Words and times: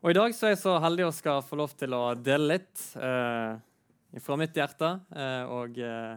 Og 0.00 0.14
I 0.14 0.16
dag 0.16 0.32
så 0.32 0.46
er 0.48 0.54
jeg 0.54 0.62
så 0.62 0.78
heldig 0.80 1.04
å 1.04 1.12
skal 1.12 1.42
få 1.44 1.58
lov 1.60 1.74
til 1.76 1.92
å 1.92 2.14
dele 2.16 2.54
litt 2.54 2.84
eh, 2.96 3.58
fra 4.24 4.38
mitt 4.40 4.56
hjerte 4.56 4.94
eh, 5.12 5.50
og 5.52 5.76
eh, 5.76 6.14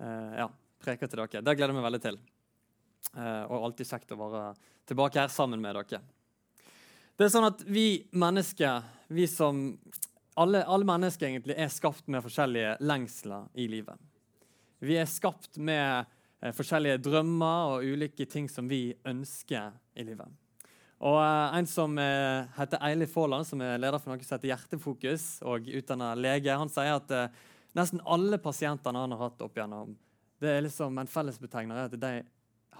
eh, 0.00 0.30
ja, 0.40 0.46
preke 0.80 1.04
til 1.04 1.20
dere. 1.20 1.42
Det 1.44 1.54
gleder 1.58 1.68
jeg 1.68 1.76
meg 1.76 1.84
veldig 1.84 2.00
til. 2.06 2.16
Eh, 3.12 3.42
og 3.44 3.66
alltid 3.68 3.90
kjekt 3.90 4.16
å 4.16 4.20
være 4.22 4.46
tilbake 4.88 5.20
her 5.20 5.28
sammen 5.36 5.60
med 5.60 5.76
dere. 5.76 6.00
Det 7.12 7.28
er 7.28 7.34
sånn 7.36 7.50
at 7.50 7.60
Vi 7.68 8.08
mennesker, 8.16 8.88
vi 9.12 9.28
som 9.28 9.66
alle, 10.40 10.64
alle 10.64 10.88
mennesker 10.88 11.28
egentlig 11.28 11.60
er 11.60 11.68
skapt 11.76 12.08
med 12.08 12.24
forskjellige 12.24 12.78
lengsler 12.80 13.50
i 13.60 13.68
livet. 13.68 14.00
Vi 14.80 14.96
er 14.96 15.04
skapt 15.12 15.60
med 15.60 16.06
eh, 16.40 16.56
forskjellige 16.56 17.02
drømmer 17.04 17.74
og 17.76 17.84
ulike 17.84 18.24
ting 18.24 18.48
som 18.48 18.64
vi 18.64 18.86
ønsker 19.04 19.76
i 19.92 20.08
livet. 20.08 20.39
Og 21.00 21.16
eh, 21.22 21.58
En 21.58 21.68
som 21.68 21.96
eh, 21.98 22.48
heter 22.58 22.82
Eilif 22.90 23.14
Faaland, 23.14 23.46
som 23.48 23.62
er 23.64 23.80
leder 23.80 24.00
for 24.00 24.12
noe 24.12 24.24
som 24.24 24.36
heter 24.36 24.52
Hjertefokus, 24.52 25.28
og 25.48 25.70
utdanna 25.80 26.12
lege, 26.18 26.52
han 26.52 26.72
sier 26.72 26.98
at 26.98 27.14
eh, 27.16 27.38
nesten 27.78 28.02
alle 28.04 28.40
pasientene 28.42 29.04
han 29.04 29.16
har 29.16 29.24
hatt 29.28 29.46
opp 29.46 29.56
igjennom, 29.56 29.94
det 30.40 30.52
er 30.52 30.64
liksom 30.64 30.98
en 31.00 31.10
fellesbetegner 31.10 31.86
at 31.86 31.96
de 32.00 32.12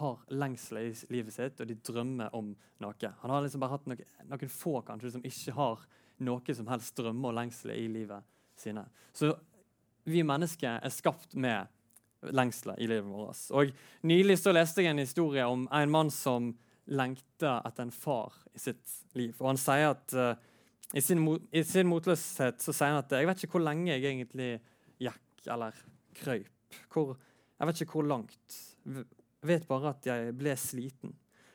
har 0.00 0.20
lengsel 0.32 0.78
i 0.80 0.90
livet 1.12 1.34
sitt, 1.34 1.60
og 1.60 1.68
de 1.68 1.76
drømmer 1.84 2.32
om 2.36 2.54
noe. 2.80 3.10
Han 3.22 3.32
har 3.34 3.44
liksom 3.44 3.60
bare 3.60 3.76
hatt 3.76 3.88
noen, 3.90 4.06
noen 4.30 4.52
få 4.52 4.78
kanskje 4.86 5.12
som 5.16 5.24
ikke 5.26 5.56
har 5.56 5.82
noe 6.24 6.56
som 6.56 6.68
helst 6.72 6.96
drømmer 6.96 7.32
og 7.32 7.36
lengsel 7.36 7.74
i 7.74 7.84
livet 7.92 8.24
sine. 8.60 8.84
Så 9.16 9.34
vi 10.08 10.24
mennesker 10.24 10.80
er 10.80 10.92
skapt 10.94 11.36
med 11.36 11.68
lengsler 12.36 12.80
i 12.80 12.88
livet 12.88 13.08
vårt. 13.08 13.44
Og 13.56 13.72
Nylig 14.08 14.38
så 14.40 14.52
leste 14.52 14.84
jeg 14.84 14.92
en 14.92 15.00
historie 15.00 15.44
om 15.48 15.66
en 15.72 15.92
mann 15.92 16.12
som 16.12 16.52
lengter 16.90 17.60
etter 17.66 17.86
en 17.86 17.94
far 17.94 18.34
i 18.54 18.60
sitt 18.62 18.96
liv. 19.18 19.34
Og 19.38 19.52
han 19.52 19.60
sier 19.60 19.92
at 19.92 20.16
uh, 20.16 20.32
i, 20.94 21.02
sin 21.04 21.22
i, 21.52 21.62
sin 21.66 21.88
motløshet 21.90 22.62
så 22.62 22.74
sier 22.74 22.94
han 22.94 23.02
at 23.04 23.14
jeg 23.14 23.28
vet 23.30 23.44
ikke 23.44 23.58
hvor 23.58 23.66
lenge 23.66 23.92
jeg 23.92 24.06
egentlig 24.10 24.50
gikk 25.00 25.50
eller 25.54 25.78
krøyp. 26.20 26.80
Hvor, 26.92 27.14
jeg 27.58 27.70
vet 27.70 27.82
ikke 27.84 27.98
hvor 27.98 28.10
langt. 28.10 28.58
Jeg 28.86 29.48
vet 29.48 29.66
bare 29.70 29.94
at 29.94 30.10
jeg 30.10 30.34
ble 30.38 30.54
sliten. 30.58 31.14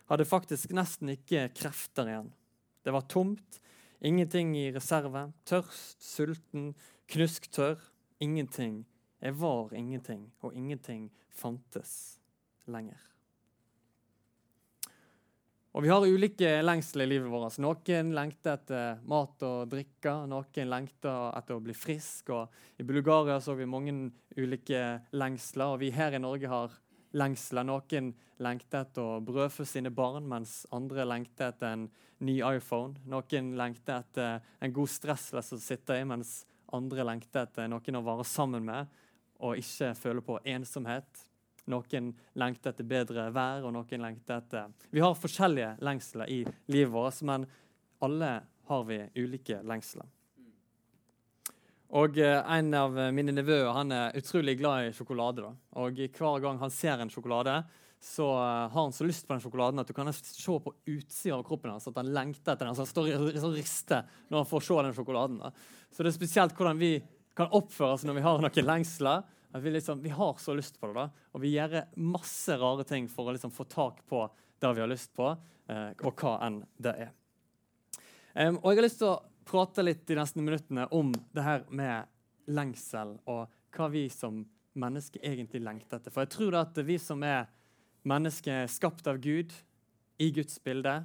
Hadde 0.09 0.27
faktisk 0.29 0.73
nesten 0.77 1.11
ikke 1.15 1.47
krefter 1.57 2.09
igjen. 2.11 2.33
Det 2.85 2.93
var 2.93 3.07
tomt, 3.09 3.59
Ingenting 4.05 4.57
i 4.57 4.71
reserve. 4.71 5.31
Tørst, 5.49 6.03
sulten, 6.03 6.75
knusktørr. 7.09 7.79
Ingenting. 8.19 8.85
Jeg 9.21 9.39
var 9.39 9.73
ingenting, 9.73 10.33
og 10.41 10.53
ingenting 10.53 11.11
fantes 11.29 12.19
lenger. 12.67 13.14
Og 15.75 15.83
Vi 15.83 15.89
har 15.91 16.05
ulike 16.07 16.49
lengsler 16.63 17.03
i 17.03 17.09
livet 17.09 17.27
vårt. 17.27 17.57
Noen 17.59 18.13
lengter 18.15 18.53
etter 18.55 19.01
mat 19.11 19.41
og 19.43 19.65
drikke. 19.67 20.13
Noen 20.31 20.69
lengter 20.71 21.33
etter 21.35 21.57
å 21.57 21.63
bli 21.65 21.75
frisk. 21.75 22.31
Og 22.31 22.79
I 22.79 22.85
Bulgaria 22.87 23.41
så 23.43 23.57
vi 23.59 23.67
mange 23.67 23.91
ulike 24.39 25.01
lengsler. 25.11 25.73
og 25.73 25.81
Vi 25.83 25.91
her 25.91 26.15
i 26.15 26.21
Norge 26.23 26.47
har 26.47 26.77
lengsler. 27.11 27.67
Noen 27.67 28.13
lengter 28.39 28.85
etter 28.85 29.03
å 29.03 29.19
brødfø 29.19 29.67
sine 29.67 29.91
barn, 29.91 30.23
mens 30.31 30.61
andre 30.71 31.03
lengter 31.11 31.51
etter 31.51 31.75
en 31.75 31.85
ny 32.23 32.39
iPhone. 32.39 32.95
Noen 33.11 33.51
lengter 33.59 33.99
etter 33.99 34.47
en 34.63 34.79
god 34.79 34.95
stressless 34.95 35.51
å 35.51 35.59
sitte 35.59 35.99
i, 35.99 36.07
mens 36.07 36.45
andre 36.71 37.03
lengter 37.03 37.49
etter 37.49 37.67
noen 37.67 37.99
å 37.99 38.07
være 38.13 38.31
sammen 38.31 38.63
med 38.63 38.95
og 39.43 39.59
ikke 39.59 39.91
føle 39.99 40.23
på 40.23 40.39
ensomhet. 40.55 41.25
Noen 41.71 42.11
lengter 42.37 42.73
etter 42.73 42.85
bedre 42.85 43.29
vær, 43.33 43.63
og 43.65 43.73
noen 43.73 44.03
lengter 44.03 44.41
etter 44.41 44.67
Vi 44.93 45.01
har 45.01 45.15
forskjellige 45.17 45.75
lengsler 45.85 46.29
i 46.29 46.43
livet 46.69 46.93
vårt, 46.93 47.21
men 47.25 47.47
alle 48.05 48.33
har 48.69 48.83
vi 48.85 48.99
ulike 49.15 49.61
lengsler. 49.65 50.05
Og 51.95 52.17
eh, 52.17 52.41
En 52.57 52.73
av 52.73 52.97
mine 53.13 53.33
nevøer 53.33 53.71
han 53.73 53.93
er 53.93 54.17
utrolig 54.19 54.57
glad 54.59 54.89
i 54.89 54.93
sjokolade. 54.93 55.45
da. 55.45 55.53
Og 55.81 55.99
Hver 56.17 56.41
gang 56.43 56.59
han 56.59 56.73
ser 56.73 57.01
en 57.01 57.13
sjokolade, 57.13 57.63
så 58.05 58.25
uh, 58.37 58.69
har 58.69 58.81
han 58.81 58.93
så 58.93 59.05
lyst 59.07 59.25
på 59.25 59.33
den 59.33 59.41
sjokoladen 59.41 59.81
at 59.81 59.89
du 59.89 59.93
kan 59.97 60.11
se 60.13 60.57
på 60.61 60.73
utsida 60.91 61.37
av 61.39 61.45
kroppen 61.47 61.71
hans 61.73 61.87
at 61.89 61.95
han 61.97 62.11
lengter 62.13 62.53
etter 62.53 62.67
den. 62.67 62.75
så 62.77 62.83
Han 62.83 62.91
står 62.91 63.07
og 63.17 63.55
rister 63.55 64.05
når 64.29 64.43
han 64.43 64.49
får 64.49 64.65
se 64.67 64.77
den 64.85 64.97
sjokoladen. 64.97 65.39
da. 65.41 65.51
Så 65.89 66.03
det 66.03 66.11
er 66.11 66.17
spesielt 66.19 66.57
hvordan 66.57 66.81
vi 66.81 66.91
kan 67.35 67.49
oppføre 67.55 67.95
oss 67.95 68.05
når 68.05 68.19
vi 68.19 68.25
har 68.27 68.43
noen 68.43 68.69
lengsler. 68.69 69.25
At 69.55 69.61
vi, 69.61 69.71
liksom, 69.71 70.01
vi 70.01 70.09
har 70.09 70.35
så 70.39 70.53
lyst 70.53 70.79
på 70.79 70.87
det, 70.87 70.93
da. 70.93 71.09
Og 71.31 71.39
vi 71.39 71.53
gjør 71.53 71.85
masse 71.95 72.57
rare 72.59 72.83
ting 72.83 73.05
for 73.07 73.29
å 73.29 73.35
liksom 73.37 73.53
få 73.55 73.63
tak 73.71 74.01
på 74.03 74.25
det 74.59 74.71
vi 74.75 74.81
har 74.83 74.89
lyst 74.91 75.13
på, 75.15 75.29
eh, 75.71 75.93
og 76.03 76.19
hva 76.19 76.33
enn 76.43 76.57
det 76.75 76.91
er. 77.05 77.13
Um, 78.33 78.57
og 78.57 78.73
jeg 78.73 78.81
har 78.81 78.83
lyst 78.83 78.99
til 78.99 79.13
å 79.13 79.21
prate 79.47 79.85
litt 79.85 80.01
de 80.09 80.17
neste 80.19 80.43
minuttene 80.43 80.89
om 80.91 81.13
det 81.31 81.45
her 81.45 81.63
med 81.71 82.11
lengsel 82.51 83.13
og 83.31 83.53
hva 83.77 83.87
vi 83.93 84.09
som 84.11 84.41
mennesker 84.75 85.23
egentlig 85.23 85.63
lengter 85.63 86.01
etter. 86.01 86.11
For 86.11 86.25
jeg 86.25 86.33
tror 86.35 86.51
da 86.51 86.65
at 86.67 86.83
vi 86.83 86.99
som 86.99 87.23
er 87.23 87.47
mennesker 88.03 88.67
skapt 88.67 89.07
av 89.07 89.23
Gud, 89.23 89.55
i 90.19 90.29
Guds 90.35 90.59
bilde, 90.67 90.97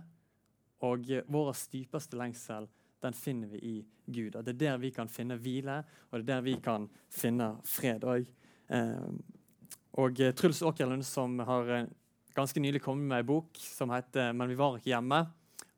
og 0.82 1.06
vår 1.06 1.54
dypeste 1.70 2.18
lengsel, 2.18 2.66
den 2.98 3.14
finner 3.14 3.54
vi 3.54 3.62
i 3.62 3.78
Gud. 4.10 4.34
Og 4.34 4.42
Det 4.42 4.56
er 4.56 4.60
der 4.66 4.82
vi 4.82 4.90
kan 4.90 5.06
finne 5.06 5.38
hvile, 5.38 5.84
og 6.10 6.18
det 6.18 6.24
er 6.24 6.30
der 6.34 6.46
vi 6.50 6.58
kan 6.58 6.90
finne 7.14 7.52
fred 7.62 8.02
Og 8.02 8.26
Eh, 8.26 8.39
og 8.70 10.20
Truls 10.38 10.62
Åkerlund, 10.62 11.02
som 11.06 11.38
har 11.42 11.70
eh, 11.74 11.88
ganske 12.36 12.62
nylig 12.62 12.82
kommet 12.84 13.08
med 13.10 13.18
ei 13.18 13.26
bok 13.26 13.58
som 13.58 13.90
heter 13.90 14.32
'Men 14.32 14.48
vi 14.48 14.58
var 14.58 14.78
ikke 14.78 14.92
hjemme', 14.92 15.26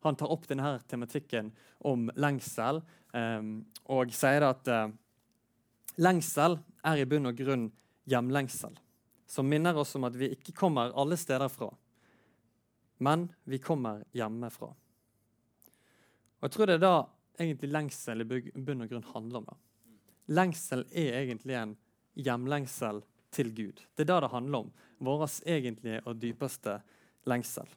han 0.03 0.17
tar 0.17 0.33
opp 0.33 0.49
denne 0.49 0.79
tematikken 0.89 1.53
om 1.81 2.11
lengsel 2.17 2.83
og 3.85 4.11
sier 4.11 4.43
at 4.43 4.69
lengsel 5.97 6.59
er 6.83 6.97
i 6.97 7.05
bunn 7.05 7.27
og 7.27 7.37
grunn 7.37 7.71
hjemlengsel, 8.11 8.75
som 9.27 9.49
minner 9.49 9.77
oss 9.79 9.95
om 9.97 10.05
at 10.09 10.17
vi 10.19 10.33
ikke 10.35 10.55
kommer 10.57 10.93
alle 10.99 11.17
steder 11.17 11.49
fra, 11.53 11.71
men 12.99 13.29
vi 13.45 13.59
kommer 13.63 14.03
hjemmefra. 14.17 14.73
Og 16.43 16.49
Jeg 16.49 16.55
tror 16.57 16.67
det 16.67 16.75
er 16.75 16.83
da 16.83 16.97
egentlig 17.39 17.71
lengsel 17.71 18.25
i 18.25 18.27
bunn 18.27 18.83
og 18.83 18.91
grunn 18.91 19.11
handler 19.13 19.45
om. 19.45 19.61
Lengsel 20.35 20.85
er 20.91 21.21
egentlig 21.23 21.55
en 21.59 21.77
hjemlengsel 22.15 23.03
til 23.33 23.53
Gud. 23.55 23.81
Det 23.97 24.05
er 24.05 24.11
det 24.12 24.21
det 24.25 24.33
handler 24.33 24.67
om. 24.67 24.73
Vår 25.03 25.25
egentlige 25.49 26.03
og 26.06 26.19
dypeste 26.21 26.81
lengsel. 27.27 27.69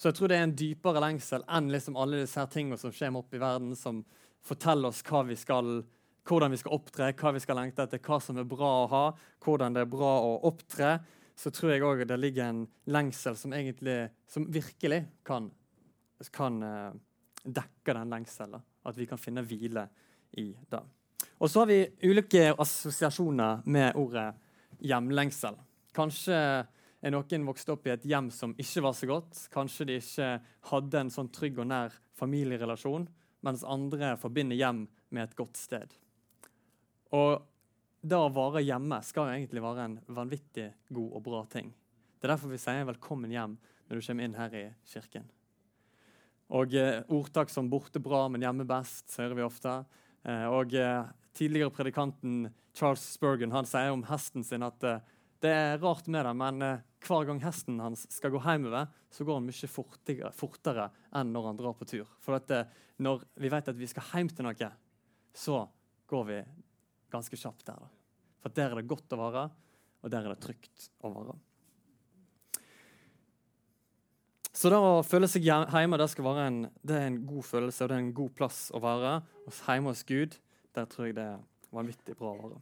Så 0.00 0.08
jeg 0.08 0.16
tror 0.16 0.30
det 0.32 0.36
er 0.38 0.46
en 0.46 0.56
dypere 0.56 1.00
lengsel 1.04 1.42
enn 1.52 1.68
liksom 1.68 1.98
alle 2.00 2.22
disse 2.22 2.40
her 2.40 2.48
tingene 2.48 2.78
som 2.80 2.92
skjer 2.94 3.16
opp 3.18 3.34
i 3.36 3.40
verden, 3.42 3.74
som 3.76 4.00
forteller 4.40 4.88
oss 4.88 5.02
hva 5.04 5.20
vi 5.28 5.36
skal, 5.36 5.82
hvordan 6.24 6.54
vi 6.54 6.60
skal 6.62 6.76
opptre, 6.78 7.10
hva 7.20 7.32
vi 7.36 7.42
skal 7.44 7.60
lengte 7.60 7.84
etter, 7.84 8.00
hva 8.00 8.16
som 8.24 8.40
er 8.40 8.48
bra 8.48 8.70
å 8.78 8.86
ha, 8.88 9.02
hvordan 9.44 9.76
det 9.76 9.84
er 9.84 9.90
bra 9.92 10.14
å 10.24 10.38
opptre. 10.48 10.94
Så 11.36 11.52
tror 11.52 11.74
jeg 11.74 11.84
òg 11.84 12.06
det 12.08 12.16
ligger 12.16 12.48
en 12.48 12.62
lengsel 12.88 13.36
som 13.36 13.52
egentlig, 13.56 13.98
som 14.28 14.48
virkelig 14.48 15.02
kan, 15.24 15.50
kan 16.32 16.56
uh, 16.64 16.96
dekke 17.44 17.96
den 17.96 18.16
lengselen. 18.16 18.64
At 18.88 18.96
vi 18.96 19.04
kan 19.08 19.20
finne 19.20 19.44
hvile 19.44 19.84
i 20.40 20.48
det. 20.72 20.82
Og 21.40 21.48
så 21.50 21.62
har 21.62 21.70
vi 21.70 21.88
ulike 22.04 22.50
assosiasjoner 22.52 23.62
med 23.64 23.96
ordet 23.96 24.28
hjemlengsel. 24.84 25.56
Kanskje 25.96 26.36
er 27.00 27.14
noen 27.14 27.46
vokst 27.48 27.70
opp 27.72 27.86
i 27.88 27.94
et 27.94 28.04
hjem 28.04 28.28
som 28.34 28.52
ikke 28.60 28.82
var 28.84 28.96
så 28.96 29.08
godt. 29.08 29.38
Kanskje 29.52 29.86
de 29.88 29.96
ikke 30.02 30.28
hadde 30.68 31.00
en 31.00 31.12
sånn 31.12 31.30
trygg 31.32 31.62
og 31.62 31.70
nær 31.70 31.96
familierelasjon, 32.20 33.06
mens 33.40 33.64
andre 33.64 34.12
forbinder 34.20 34.60
hjem 34.60 34.84
med 35.08 35.24
et 35.24 35.36
godt 35.38 35.56
sted. 35.56 35.94
Og 37.16 37.40
det 38.00 38.16
å 38.16 38.32
være 38.32 38.62
hjemme 38.64 39.00
skal 39.04 39.32
egentlig 39.32 39.64
være 39.64 39.86
en 39.88 39.96
vanvittig 40.12 40.68
god 40.92 41.16
og 41.16 41.24
bra 41.24 41.40
ting. 41.52 41.72
Det 42.20 42.28
er 42.28 42.34
derfor 42.34 42.52
vi 42.52 42.60
sier 42.60 42.84
'velkommen 42.84 43.32
hjem' 43.32 43.56
når 43.88 43.96
du 43.96 44.06
kommer 44.06 44.24
inn 44.24 44.34
her 44.34 44.54
i 44.54 44.74
kirken. 44.84 45.24
Og 46.50 46.74
eh, 46.74 47.02
Ordtak 47.08 47.48
som 47.48 47.70
'borte 47.70 47.98
bra, 47.98 48.28
men 48.28 48.42
hjemme 48.42 48.66
best' 48.66 49.16
hører 49.16 49.34
vi 49.34 49.42
ofte. 49.42 49.84
Eh, 50.24 50.46
og 50.46 50.74
eh, 50.74 51.04
Tidligere 51.36 51.72
predikanten 51.74 52.48
Charles 52.74 53.02
Spurgeon 53.14 53.52
han 53.54 53.68
sier 53.68 53.92
om 53.94 54.04
hesten 54.08 54.44
sin 54.46 54.64
at 54.66 54.84
eh, 54.86 55.02
det 55.40 55.50
er 55.50 55.78
rart 55.80 56.08
med 56.10 56.26
det, 56.26 56.32
men 56.36 56.62
eh, 56.62 56.82
hver 57.06 57.26
gang 57.28 57.40
hesten 57.42 57.78
hans 57.80 58.04
skal 58.12 58.32
gå 58.34 58.40
hjemover, 58.44 58.90
så 59.10 59.24
går 59.24 59.38
han 59.38 59.46
mye 59.48 59.70
fortere, 59.70 60.32
fortere, 60.36 60.88
enn 61.16 61.30
når 61.32 61.46
han 61.48 61.60
drar 61.60 61.76
på 61.78 61.88
tur. 61.88 62.08
For 62.20 62.36
at 62.36 62.50
eh, 62.54 62.80
når 63.00 63.24
vi 63.40 63.52
vet 63.52 63.70
at 63.72 63.78
vi 63.78 63.88
skal 63.88 64.10
hjem 64.12 64.32
til 64.34 64.46
noe, 64.46 64.72
så 65.32 65.62
går 66.10 66.26
vi 66.28 66.40
ganske 67.10 67.38
kjapt 67.38 67.64
der. 67.70 67.78
Da. 67.80 67.92
For 68.42 68.56
der 68.56 68.74
er 68.74 68.80
det 68.80 68.90
godt 68.90 69.16
å 69.16 69.20
være, 69.20 69.46
og 70.00 70.12
der 70.12 70.26
er 70.26 70.34
det 70.34 70.44
trygt 70.44 70.90
å 71.00 71.14
være. 71.14 71.38
Så 74.60 74.68
det 74.68 74.76
å 74.76 75.00
føle 75.06 75.28
seg 75.30 75.46
hjemme 75.46 75.96
det 75.96 76.08
være 76.20 76.46
en, 76.50 76.62
det 76.84 76.96
er 76.98 77.06
en 77.08 77.20
god 77.24 77.46
følelse 77.48 77.84
og 77.84 77.88
det 77.88 77.96
er 77.96 78.02
en 78.02 78.16
god 78.18 78.32
plass 78.36 78.58
å 78.76 78.80
være. 78.82 79.12
Hjemme 79.48 79.94
hos 79.94 80.02
Gud 80.04 80.36
der 80.76 80.88
tror 80.90 81.08
jeg 81.08 81.16
det 81.18 81.26
er 81.26 81.38
vanvittig 81.74 82.16
bra 82.18 82.32
å 82.32 82.40
være. 82.42 82.60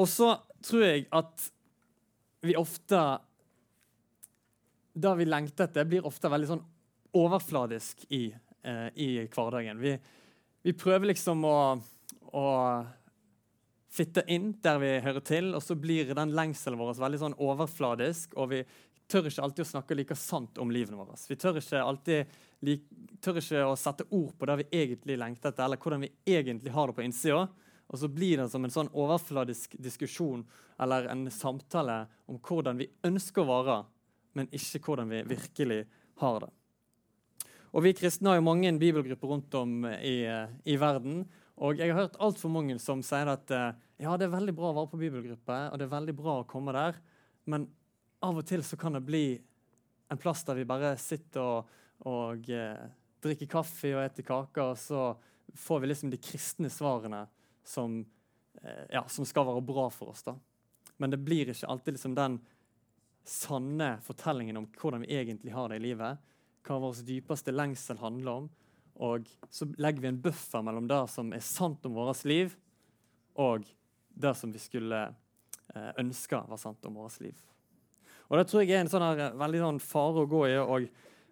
Og 0.00 0.08
så 0.08 0.30
tror 0.64 0.84
jeg 0.86 1.08
at 1.12 1.48
vi 2.40 2.56
ofte 2.56 3.00
Det 5.00 5.10
vi 5.16 5.26
lengter 5.28 5.68
etter, 5.68 5.86
blir 5.86 6.06
ofte 6.08 6.28
veldig 6.32 6.48
sånn 6.48 6.62
overfladisk 7.14 8.02
i, 8.10 8.24
eh, 8.66 8.88
i 8.98 9.06
hverdagen. 9.30 9.78
Vi, 9.78 9.92
vi, 10.66 10.72
prøver 10.76 11.12
liksom 11.12 11.44
å, 11.46 11.58
å 12.34 12.46
fitte 13.88 14.24
inn 14.26 14.50
der 14.62 14.80
vi 14.82 14.90
hører 15.04 15.24
til, 15.24 15.52
og 15.54 15.62
så 15.62 15.76
blir 15.78 16.10
den 16.10 16.34
lengselen 16.36 16.78
vår 16.80 16.98
veldig 16.98 17.22
sånn 17.22 17.38
overfladisk. 17.38 18.34
og 18.34 18.50
vi 18.50 18.60
tør 19.10 19.30
ikke 19.30 19.46
alltid 19.46 19.64
å 19.64 19.70
snakke 19.70 19.98
like 19.98 20.18
sant 20.18 20.58
om 20.62 20.74
livene 20.74 20.98
våre. 20.98 21.18
Vi 21.28 21.38
tør 21.38 21.58
ikke 21.62 21.82
alltid 21.82 22.38
tør 23.24 23.40
ikke 23.40 23.64
å 23.68 23.76
sette 23.78 24.06
ord 24.12 24.34
på 24.36 24.48
det 24.48 24.56
vi 24.60 24.68
egentlig 24.82 25.16
lengter 25.20 25.52
etter, 25.52 25.64
eller 25.64 25.80
hvordan 25.80 26.04
vi 26.04 26.12
egentlig 26.28 26.74
har 26.74 26.90
det 26.90 26.96
på 26.98 27.04
innsida. 27.04 27.46
Og 27.90 27.98
så 27.98 28.10
blir 28.12 28.38
det 28.38 28.48
som 28.52 28.64
en 28.64 28.72
sånn 28.72 28.92
overfladisk 28.94 29.74
diskusjon 29.82 30.44
eller 30.80 31.08
en 31.10 31.26
samtale 31.34 32.04
om 32.30 32.38
hvordan 32.38 32.78
vi 32.78 32.90
ønsker 33.06 33.42
å 33.42 33.50
være, 33.50 33.78
men 34.38 34.50
ikke 34.54 34.82
hvordan 34.84 35.10
vi 35.10 35.24
virkelig 35.32 35.82
har 36.22 36.44
det. 36.44 36.52
Og 37.70 37.84
Vi 37.86 37.94
kristne 37.94 38.32
har 38.32 38.38
jo 38.40 38.46
mange 38.46 38.70
bibelgrupper 38.78 39.30
rundt 39.30 39.54
om 39.54 39.84
i, 39.86 40.26
i 40.66 40.76
verden. 40.78 41.22
Og 41.62 41.78
jeg 41.78 41.92
har 41.92 42.06
hørt 42.06 42.18
altfor 42.22 42.50
mange 42.50 42.78
som 42.82 43.02
sier 43.04 43.28
at 43.30 43.50
eh, 43.54 43.76
ja, 44.02 44.14
det 44.16 44.26
er 44.26 44.32
veldig 44.32 44.54
bra 44.56 44.70
å 44.70 44.76
være 44.78 44.90
på 44.90 45.00
bibelgruppe, 45.02 45.58
og 45.70 45.76
det 45.78 45.86
er 45.86 45.92
veldig 45.92 46.14
bra 46.18 46.38
å 46.40 46.48
komme 46.48 46.72
der, 46.74 46.96
men 47.50 47.66
av 48.24 48.38
og 48.40 48.46
til 48.48 48.62
så 48.64 48.78
kan 48.80 48.96
det 48.96 49.04
bli 49.04 49.24
en 50.10 50.20
plass 50.20 50.42
der 50.48 50.58
vi 50.58 50.66
bare 50.68 50.94
sitter 51.00 51.40
og, 51.40 51.76
og 52.08 52.48
eh, 52.50 52.86
drikker 53.22 53.50
kaffe 53.50 53.92
og 53.94 54.06
spiser 54.08 54.26
kaker, 54.28 54.74
så 54.78 55.02
får 55.54 55.80
vi 55.80 55.90
liksom 55.90 56.12
de 56.12 56.20
kristne 56.22 56.70
svarene 56.72 57.26
som, 57.66 58.00
eh, 58.62 58.86
ja, 58.90 59.04
som, 59.08 59.26
skal 59.26 59.46
være 59.46 59.64
bra 59.66 59.88
for 59.90 60.14
oss. 60.14 60.22
da. 60.22 60.36
Men 60.96 61.10
det 61.10 61.20
blir 61.24 61.50
ikke 61.50 61.66
alltid 61.66 61.98
liksom 61.98 62.14
den 62.14 62.40
sanne 63.24 63.98
fortellingen 64.02 64.56
om 64.56 64.68
hvordan 64.80 65.04
vi 65.04 65.14
egentlig 65.16 65.52
har 65.52 65.68
det 65.68 65.80
i 65.80 65.86
livet. 65.90 66.18
Hva 66.66 66.78
vår 66.80 67.02
dypeste 67.06 67.52
lengsel 67.52 68.00
handler 68.00 68.42
om. 68.42 68.48
Og 69.00 69.28
så 69.50 69.68
legger 69.80 70.02
vi 70.02 70.10
en 70.10 70.20
buffer 70.20 70.64
mellom 70.64 70.88
det 70.88 71.02
som 71.08 71.32
er 71.32 71.44
sant 71.44 71.86
om 71.88 71.94
vårt 71.96 72.24
liv, 72.28 72.52
og 73.40 73.64
det 74.10 74.34
som 74.36 74.52
vi 74.52 74.60
skulle 74.60 74.98
eh, 75.06 75.92
ønske 76.02 76.40
var 76.48 76.60
sant 76.60 76.84
om 76.84 76.98
vårt 77.00 77.20
liv. 77.24 77.38
Og 78.28 78.38
Det 78.38 78.44
tror 78.50 78.62
jeg 78.62 78.76
er 78.76 78.84
en 78.84 78.90
sånn 78.90 79.02
her, 79.02 79.32
veldig 79.40 79.62
sånn 79.62 79.80
fare 79.82 80.22
å 80.22 80.28
gå 80.30 80.42
i. 80.50 80.56
Og, 80.60 80.84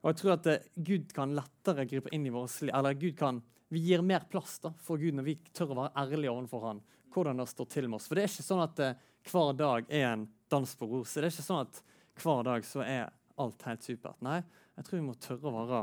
og 0.03 0.11
jeg 0.11 0.19
tror 0.21 0.35
at 0.37 0.47
eh, 0.50 0.67
Gud 0.75 1.12
kan 1.15 1.35
lettere 1.35 1.87
gripe 1.89 2.12
inn 2.15 2.27
i 2.27 2.33
vårt 2.33 2.55
liv. 2.62 2.73
Eller 2.75 2.95
Gud 2.95 3.17
kan, 3.19 3.43
Vi 3.69 3.83
gir 3.85 4.03
mer 4.03 4.25
plass 4.31 4.59
da, 4.62 4.73
for 4.81 4.97
Gud 4.99 5.19
når 5.19 5.27
vi 5.27 5.35
tør 5.53 5.75
å 5.75 5.81
være 5.83 6.05
ærlige 6.05 6.33
overfor 6.33 6.67
Han, 6.69 6.83
hvordan 7.12 7.43
det 7.43 7.49
står 7.50 7.67
til 7.73 7.89
med 7.89 7.99
oss. 7.99 8.06
For 8.09 8.17
det 8.17 8.25
er 8.25 8.31
ikke 8.31 8.47
sånn 8.47 8.65
at 8.65 8.81
uh, 8.81 8.95
hver 9.29 9.53
dag 9.59 9.91
er 9.93 10.06
en 10.12 10.25
dans 10.49 10.75
på 10.79 10.89
roser. 10.89 11.21
Det 11.21 11.29
er 11.29 11.35
ikke 11.35 11.49
sånn 11.50 11.67
at 11.67 11.83
hver 12.23 12.43
dag 12.47 12.65
så 12.65 12.85
er 12.87 13.11
alt 13.39 13.67
helt 13.69 13.85
supert. 13.85 14.23
Nei, 14.25 14.41
jeg 14.79 14.87
tror 14.87 14.99
vi 14.99 15.05
må 15.05 15.19
tørre 15.21 15.50
å 15.50 15.56
være 15.59 15.83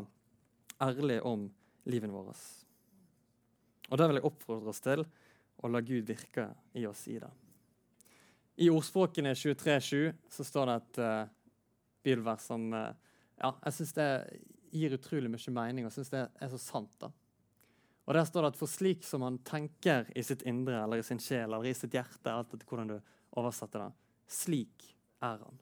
ærlige 0.88 1.28
om 1.28 1.46
livet 1.92 2.12
vårt. 2.12 2.44
Og 3.92 4.00
det 4.00 4.10
vil 4.10 4.20
jeg 4.20 4.30
oppfordre 4.32 4.72
oss 4.74 4.82
til, 4.82 5.06
å 5.62 5.70
la 5.72 5.80
Gud 5.86 6.10
virke 6.10 6.50
i 6.76 6.88
oss 6.90 7.06
i 7.12 7.20
det. 7.22 7.30
I 8.66 8.72
ordspråkene 8.72 9.36
23.7 9.36 10.16
så 10.32 10.44
står 10.48 10.70
det 10.70 10.76
et 10.76 11.00
uh, 11.04 11.32
bibelvers 12.04 12.48
som 12.50 12.66
uh, 12.74 12.90
ja, 13.42 13.52
jeg 13.66 13.76
syns 13.78 13.94
det 13.98 14.10
gir 14.76 14.96
utrolig 14.96 15.32
mye 15.32 15.54
mening, 15.56 15.88
og 15.88 15.94
syns 15.96 16.12
det 16.14 16.26
er 16.28 16.52
så 16.52 16.60
sant. 16.62 16.96
da. 17.00 17.12
Og 18.06 18.14
Der 18.14 18.26
står 18.28 18.46
det 18.46 18.54
at 18.54 18.60
for 18.60 18.70
slik 18.70 19.04
som 19.04 19.26
han 19.26 19.40
tenker 19.48 20.10
i 20.16 20.24
sitt 20.24 20.44
indre 20.46 20.84
eller 20.84 21.02
i 21.02 21.06
sin 21.06 21.20
sjel 21.20 21.50
eller 21.50 21.66
i 21.66 21.74
sitt 21.74 21.96
hjerte, 21.96 22.32
alt 22.32 22.54
etter 22.54 22.68
hvordan 22.70 22.94
du 22.94 23.00
oversetter 23.36 23.82
det, 23.82 23.92
slik 24.30 24.92
er 25.26 25.42
han. 25.42 25.60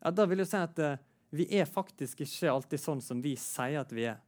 Ja, 0.00 0.10
Da 0.10 0.26
vil 0.26 0.42
jeg 0.42 0.50
si 0.50 0.58
at 0.58 0.82
uh, 0.82 0.98
vi 1.30 1.46
er 1.54 1.68
faktisk 1.68 2.24
ikke 2.24 2.50
alltid 2.50 2.82
sånn 2.82 3.02
som 3.04 3.20
vi 3.22 3.36
sier 3.38 3.84
at 3.84 3.92
vi 3.94 4.08
er. 4.10 4.18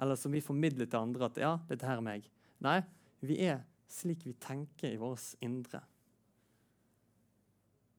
Eller 0.00 0.16
som 0.16 0.32
vi 0.32 0.44
formidler 0.44 0.88
til 0.88 1.00
andre 1.00 1.28
at 1.28 1.40
ja, 1.40 1.56
dette 1.68 1.88
her 1.88 2.00
er 2.00 2.06
meg. 2.06 2.30
Nei, 2.64 2.80
vi 3.20 3.40
er 3.44 3.64
slik 3.92 4.24
vi 4.26 4.34
tenker 4.40 4.92
i 4.92 5.00
vårt 5.00 5.34
indre. 5.44 5.82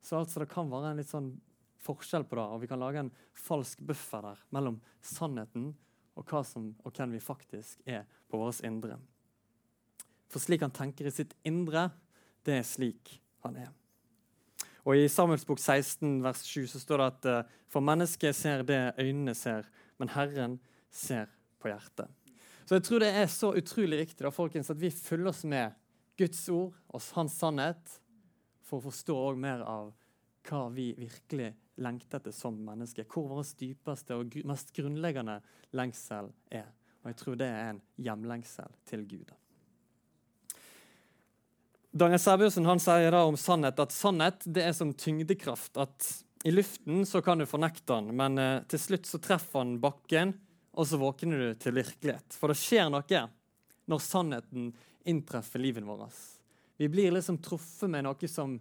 Så 0.02 0.18
altså 0.18 0.42
det 0.42 0.50
kan 0.50 0.70
være 0.72 0.94
en 0.94 1.02
litt 1.02 1.12
sånn 1.12 1.34
forskjell 1.88 2.28
på 2.28 2.38
det, 2.38 2.46
og 2.46 2.62
vi 2.62 2.70
kan 2.70 2.82
lage 2.82 3.02
en 3.06 3.14
falsk 3.48 3.82
buffer 3.88 4.26
der 4.28 4.46
mellom 4.56 4.80
sannheten 5.02 5.72
og 6.18 6.26
hva 6.28 6.42
som, 6.46 6.72
og 6.84 6.94
hvem 6.98 7.16
vi 7.16 7.24
faktisk 7.24 7.82
er 7.86 8.06
på 8.28 8.40
vårt 8.42 8.64
indre. 8.68 8.98
For 10.28 10.44
slik 10.44 10.64
han 10.66 10.76
tenker 10.76 11.08
i 11.08 11.14
sitt 11.14 11.36
indre, 11.48 11.90
det 12.44 12.60
er 12.60 12.68
slik 12.68 13.18
han 13.46 13.60
er. 13.62 13.74
Og 14.88 14.96
I 14.96 15.10
Samuels 15.12 15.46
bok 15.48 15.60
16 15.60 16.22
vers 16.24 16.42
7 16.48 16.68
så 16.72 16.80
står 16.80 17.02
det 17.02 17.08
at 17.12 17.28
eh, 17.32 17.56
for 17.72 17.84
mennesket 17.84 18.36
ser 18.36 18.64
det 18.68 18.80
øynene 18.96 19.36
ser, 19.36 19.68
men 20.00 20.12
Herren 20.14 20.58
ser 20.92 21.28
på 21.60 21.70
hjertet. 21.72 22.08
Så 22.68 22.78
jeg 22.78 22.86
tror 22.88 23.04
det 23.04 23.12
er 23.16 23.28
så 23.32 23.52
utrolig 23.56 24.00
viktig 24.02 24.26
da, 24.26 24.32
folkens, 24.32 24.72
at 24.72 24.80
vi 24.80 24.92
følger 24.92 25.32
oss 25.32 25.44
med 25.48 25.76
Guds 26.20 26.42
ord 26.50 26.74
og 26.88 27.04
hans 27.16 27.36
sannhet 27.40 27.98
for 28.68 28.80
å 28.80 28.88
forstå 28.88 29.20
mer 29.40 29.64
av 29.68 29.94
hva 30.48 30.64
vi 30.74 30.90
virkelig 30.98 31.52
lengter 31.82 32.20
etter 32.20 32.36
som 32.36 32.58
menneske. 32.66 33.06
Hvor 33.10 33.30
vår 33.32 33.48
dypeste 33.60 34.18
og 34.18 34.38
mest 34.48 34.74
grunnleggende 34.76 35.40
lengsel 35.78 36.32
er. 36.50 36.70
Og 37.04 37.12
jeg 37.12 37.20
tror 37.22 37.38
det 37.40 37.50
er 37.50 37.74
en 37.74 37.84
hjemlengsel 38.04 38.80
til 38.90 39.06
Gud. 39.10 39.34
Daniel 41.98 42.22
Sæbjørnsen 42.22 42.68
han 42.68 42.82
sier 42.84 43.14
da 43.14 43.24
om 43.26 43.38
sannhet 43.40 43.80
at 43.82 43.94
sannhet 43.96 44.44
det 44.46 44.66
er 44.68 44.74
som 44.76 44.92
tyngdekraft. 44.94 45.80
At 45.82 46.10
i 46.46 46.52
luften 46.54 47.06
så 47.10 47.22
kan 47.26 47.40
du 47.40 47.48
fornekte 47.50 47.96
den, 47.96 48.12
men 48.18 48.38
eh, 48.38 48.60
til 48.70 48.82
slutt 48.82 49.10
så 49.10 49.20
treffer 49.24 49.64
han 49.64 49.78
bakken, 49.82 50.36
og 50.78 50.86
så 50.86 51.00
våkner 51.02 51.42
du 51.42 51.56
til 51.58 51.74
virkelighet. 51.80 52.38
For 52.38 52.54
det 52.54 52.60
skjer 52.60 52.92
noe 52.94 53.24
når 53.88 54.04
sannheten 54.04 54.70
inntreffer 55.08 55.64
livet 55.64 55.88
vårt. 55.88 56.20
Vi 56.78 56.90
blir 56.90 57.16
liksom 57.16 57.40
truffet 57.42 57.90
med 57.90 58.06
noe 58.06 58.30
som, 58.30 58.60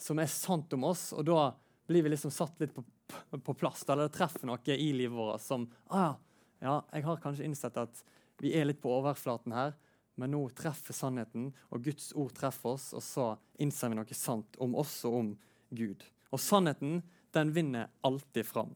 som, 0.00 0.18
er 0.18 0.30
sant 0.32 0.72
om 0.74 0.88
oss, 0.88 1.10
og 1.14 1.28
da 1.28 1.52
blir 1.92 2.06
vi 2.06 2.14
liksom 2.14 2.32
satt 2.32 2.60
litt 2.62 2.74
på, 2.74 2.84
på 3.38 3.54
plass. 3.54 3.84
Eller 3.88 4.08
det 4.08 4.16
treffer 4.16 4.48
noe 4.48 4.76
i 4.76 4.90
livet 4.96 5.16
vårt 5.16 5.44
som 5.44 5.68
ah, 5.92 6.16
ja, 6.62 6.80
jeg 6.92 7.06
har 7.06 7.22
kanskje 7.22 7.46
innsett 7.46 7.78
at 7.80 8.04
vi 8.42 8.54
er 8.58 8.66
litt 8.66 8.80
på 8.82 8.90
overflaten 8.90 9.54
her, 9.54 9.74
men 10.18 10.32
nå 10.34 10.42
treffer 10.56 10.96
sannheten, 10.96 11.50
og 11.72 11.84
Guds 11.84 12.10
ord 12.18 12.32
treffer 12.36 12.74
oss, 12.76 12.90
og 12.96 13.02
så 13.04 13.26
innser 13.62 13.92
vi 13.92 13.98
noe 13.98 14.16
sant 14.16 14.58
om 14.62 14.76
oss 14.78 15.00
og 15.08 15.18
om 15.18 15.32
Gud. 15.72 16.04
Og 16.32 16.40
sannheten, 16.40 17.00
den 17.32 17.52
vinner 17.54 17.90
alltid 18.04 18.46
fram. 18.48 18.74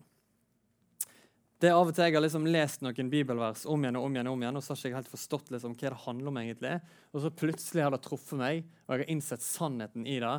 Det 1.56 1.70
er 1.70 1.76
av 1.78 1.88
og 1.88 1.96
til 1.96 2.04
jeg 2.04 2.16
har 2.18 2.24
liksom 2.24 2.46
lest 2.52 2.82
noen 2.84 3.08
bibelvers 3.08 3.62
om 3.70 3.84
igjen 3.84 3.96
og 3.96 4.08
om 4.08 4.16
igjen, 4.16 4.28
og 4.28 4.36
om 4.36 4.42
igjen, 4.44 4.58
og 4.58 4.64
så 4.64 4.74
har 4.74 4.80
ikke 4.80 4.90
jeg 4.90 4.98
helt 4.98 5.14
forstått 5.14 5.52
liksom 5.54 5.76
hva 5.76 5.92
det 5.92 6.02
handler 6.02 6.32
om. 6.32 6.40
egentlig. 6.42 6.74
Og 7.12 7.22
så 7.24 7.30
plutselig 7.32 7.84
har 7.84 7.94
det 7.94 8.02
truffet 8.04 8.40
meg, 8.40 8.66
og 8.84 8.92
jeg 8.92 9.04
har 9.04 9.12
innsett 9.14 9.44
sannheten 9.44 10.04
i 10.04 10.18
det. 10.20 10.34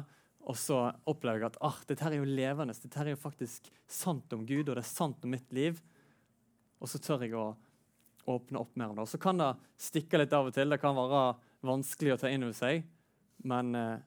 Og 0.48 0.56
så 0.56 0.80
opplever 1.10 1.44
jeg 1.44 1.50
at 1.52 1.60
ah, 1.66 1.78
dette 1.90 2.06
her 2.06 2.16
er 2.16 2.22
jo 2.22 2.36
levende, 2.38 2.76
dette 2.76 3.00
her 3.00 3.10
er 3.10 3.18
jo 3.18 3.20
faktisk 3.20 3.68
sant 3.92 4.32
om 4.36 4.46
Gud, 4.48 4.70
og 4.70 4.78
det 4.78 4.84
er 4.84 4.90
sant 4.90 5.26
om 5.28 5.34
mitt 5.36 5.52
liv. 5.56 5.82
Og 6.80 6.88
så 6.88 7.02
tør 7.04 7.26
jeg 7.26 7.36
å 7.36 7.50
åpne 8.32 8.62
opp 8.62 8.76
mer 8.80 8.92
om 8.92 8.96
det. 8.96 9.08
Og 9.08 9.12
så 9.12 9.20
kan 9.20 9.40
det 9.40 9.54
stikke 9.82 10.22
litt 10.22 10.36
av 10.36 10.48
og 10.48 10.56
til. 10.56 10.72
Det 10.72 10.80
kan 10.80 10.96
være 10.96 11.24
vanskelig 11.68 12.16
å 12.16 12.20
ta 12.22 12.32
inn 12.32 12.46
over 12.48 12.56
seg, 12.56 12.86
men 13.48 13.76
eh, 13.76 14.04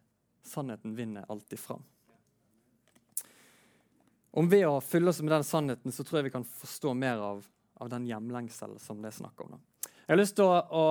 sannheten 0.47 0.97
vinner 0.97 1.29
alltid 1.29 1.61
fram. 1.61 1.85
Om 4.31 4.49
ved 4.49 4.67
å 4.69 4.79
fylle 4.85 5.11
oss 5.11 5.21
med 5.25 5.35
den 5.35 5.45
sannheten, 5.47 5.93
så 5.93 6.07
tror 6.07 6.21
jeg 6.21 6.31
vi 6.31 6.37
kan 6.37 6.47
forstå 6.47 6.95
mer 6.95 7.21
av, 7.25 7.43
av 7.83 7.91
den 7.91 8.07
hjemlengsel 8.07 8.79
som 8.81 9.03
det 9.03 9.11
er 9.11 9.19
snakk 9.19 9.43
om. 9.45 9.57
Da. 9.57 9.70
Jeg 10.11 10.17
har 10.17 10.25
lyst 10.25 10.35
til 10.41 10.49
å, 10.51 10.85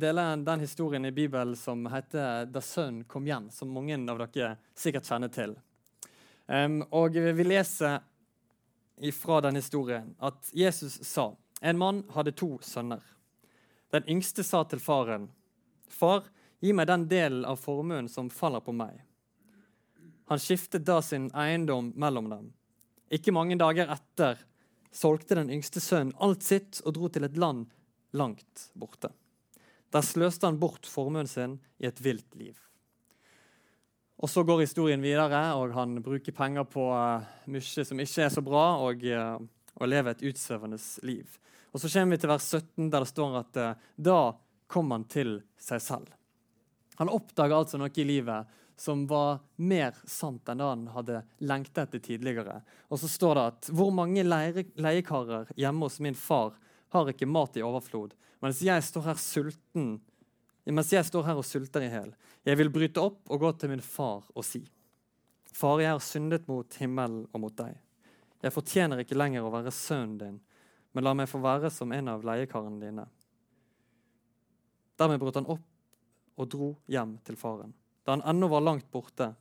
dele 0.00 0.22
den 0.40 0.62
historien 0.64 1.04
i 1.04 1.10
Bibelen 1.12 1.52
som 1.60 1.82
heter 1.92 2.46
'Da 2.48 2.60
sønnen 2.64 3.04
kom 3.04 3.26
hjem', 3.28 3.50
som 3.52 3.68
mange 3.68 3.98
av 4.08 4.16
dere 4.16 4.56
sikkert 4.74 5.04
kjenner 5.04 5.28
til. 5.28 5.56
Um, 6.48 6.82
og 6.90 7.12
Vi 7.12 7.44
leser 7.44 8.00
fra 9.12 9.40
den 9.42 9.56
historien 9.56 10.16
at 10.18 10.50
Jesus 10.54 11.04
sa 11.04 11.36
en 11.60 11.78
mann 11.78 12.02
hadde 12.14 12.32
to 12.32 12.58
sønner. 12.62 13.02
Den 13.92 14.08
yngste 14.08 14.42
sa 14.42 14.64
til 14.64 14.78
faren, 14.78 15.28
'Far, 15.90 16.22
gi 16.62 16.72
meg 16.72 16.86
den 16.86 17.08
delen 17.08 17.44
av 17.44 17.58
formuen 17.58 18.08
som 18.08 18.30
faller 18.30 18.60
på 18.60 18.72
meg.' 18.72 19.02
Han 20.30 20.38
skiftet 20.38 20.86
da 20.86 21.02
sin 21.02 21.30
eiendom 21.34 21.92
mellom 21.94 22.30
dem. 22.30 22.52
Ikke 23.10 23.32
mange 23.32 23.58
dager 23.58 23.92
etter 23.92 24.38
solgte 24.90 25.34
den 25.34 25.50
yngste 25.50 25.78
sønnen 25.78 26.14
alt 26.18 26.42
sitt 26.42 26.80
og 26.86 26.94
dro 26.94 27.08
til 27.08 27.24
et 27.24 27.36
land 27.36 27.66
langt 28.16 28.68
borte. 28.74 29.12
Der 29.92 30.04
sløste 30.04 30.48
han 30.48 30.60
bort 30.60 30.88
formuen 30.88 31.28
sin 31.28 31.58
i 31.80 31.88
et 31.88 32.00
vilt 32.00 32.36
liv. 32.38 32.56
Og 34.22 34.30
Så 34.30 34.44
går 34.46 34.62
historien 34.62 35.02
videre, 35.02 35.54
og 35.58 35.74
han 35.74 35.98
bruker 36.02 36.32
penger 36.32 36.64
på 36.64 36.86
uh, 36.94 37.24
mye 37.50 37.84
som 37.84 38.00
ikke 38.00 38.22
er 38.22 38.30
så 38.30 38.44
bra, 38.44 38.78
og, 38.78 39.02
uh, 39.02 39.42
og 39.80 39.88
lever 39.88 40.14
et 40.14 40.24
utsvevende 40.30 40.78
liv. 41.02 41.26
Og 41.72 41.80
Så 41.80 41.90
kommer 41.90 42.16
vi 42.16 42.22
til 42.22 42.30
vers 42.30 42.46
17, 42.46 42.90
der 42.90 43.02
det 43.02 43.10
står 43.10 43.38
at 43.40 43.58
uh, 43.58 43.86
da 43.96 44.20
kom 44.70 44.94
han 44.94 45.04
til 45.10 45.40
seg 45.58 45.82
selv. 45.82 46.12
Han 47.00 47.10
oppdaga 47.10 47.58
altså 47.58 47.80
noe 47.80 47.90
i 47.90 48.06
livet 48.06 48.58
som 48.78 49.04
var 49.10 49.40
mer 49.56 49.96
sant 50.08 50.48
enn 50.48 50.60
det 50.60 50.68
han 50.70 50.86
hadde 50.94 51.22
lengtet 51.44 51.84
etter 51.84 52.02
tidligere. 52.02 52.60
Og 52.90 53.00
så 53.02 53.10
står 53.10 53.38
det 53.38 53.44
at 53.50 53.70
hvor 53.74 53.92
mange 53.94 54.24
leire, 54.24 54.64
leiekarer 54.80 55.50
hjemme 55.58 55.86
hos 55.86 55.98
min 56.02 56.18
far 56.18 56.54
har 56.92 57.08
ikke 57.08 57.28
mat 57.28 57.56
i 57.56 57.64
overflod, 57.64 58.12
mens 58.44 58.60
jeg 58.64 58.84
står 58.84 59.06
her 59.06 59.20
sulten, 59.20 59.94
mens 60.68 60.92
jeg 60.92 61.06
står 61.08 61.24
her 61.26 61.40
og 61.40 61.46
sulter 61.46 61.84
i 61.84 61.90
hjel. 61.90 62.12
Jeg 62.46 62.58
vil 62.58 62.70
bryte 62.74 63.02
opp 63.02 63.30
og 63.30 63.42
gå 63.42 63.52
til 63.58 63.72
min 63.72 63.84
far 63.84 64.26
og 64.34 64.44
si:" 64.46 64.64
Far, 65.52 65.80
jeg 65.80 65.92
har 65.92 66.00
syndet 66.00 66.46
mot 66.48 66.74
himmelen 66.80 67.26
og 67.32 67.40
mot 67.40 67.56
deg. 67.56 67.76
Jeg 68.42 68.54
fortjener 68.54 69.02
ikke 69.02 69.18
lenger 69.18 69.44
å 69.44 69.52
være 69.52 69.70
sønnen 69.70 70.14
din, 70.18 70.38
men 70.92 71.04
la 71.04 71.12
meg 71.14 71.28
få 71.28 71.42
være 71.42 71.70
som 71.70 71.92
en 71.92 72.08
av 72.08 72.24
leiekarene 72.24 72.80
dine. 72.80 73.04
Dermed 74.96 75.20
brøt 75.20 75.36
han 75.36 75.50
opp 75.52 76.40
og 76.40 76.48
dro 76.48 76.70
hjem 76.88 77.18
til 77.26 77.36
faren. 77.36 77.74
Da 78.04 78.16
han 78.16 78.24
ennå 78.32 78.48
var 78.48 78.64
langt 78.64 78.88
borte, 78.90 79.34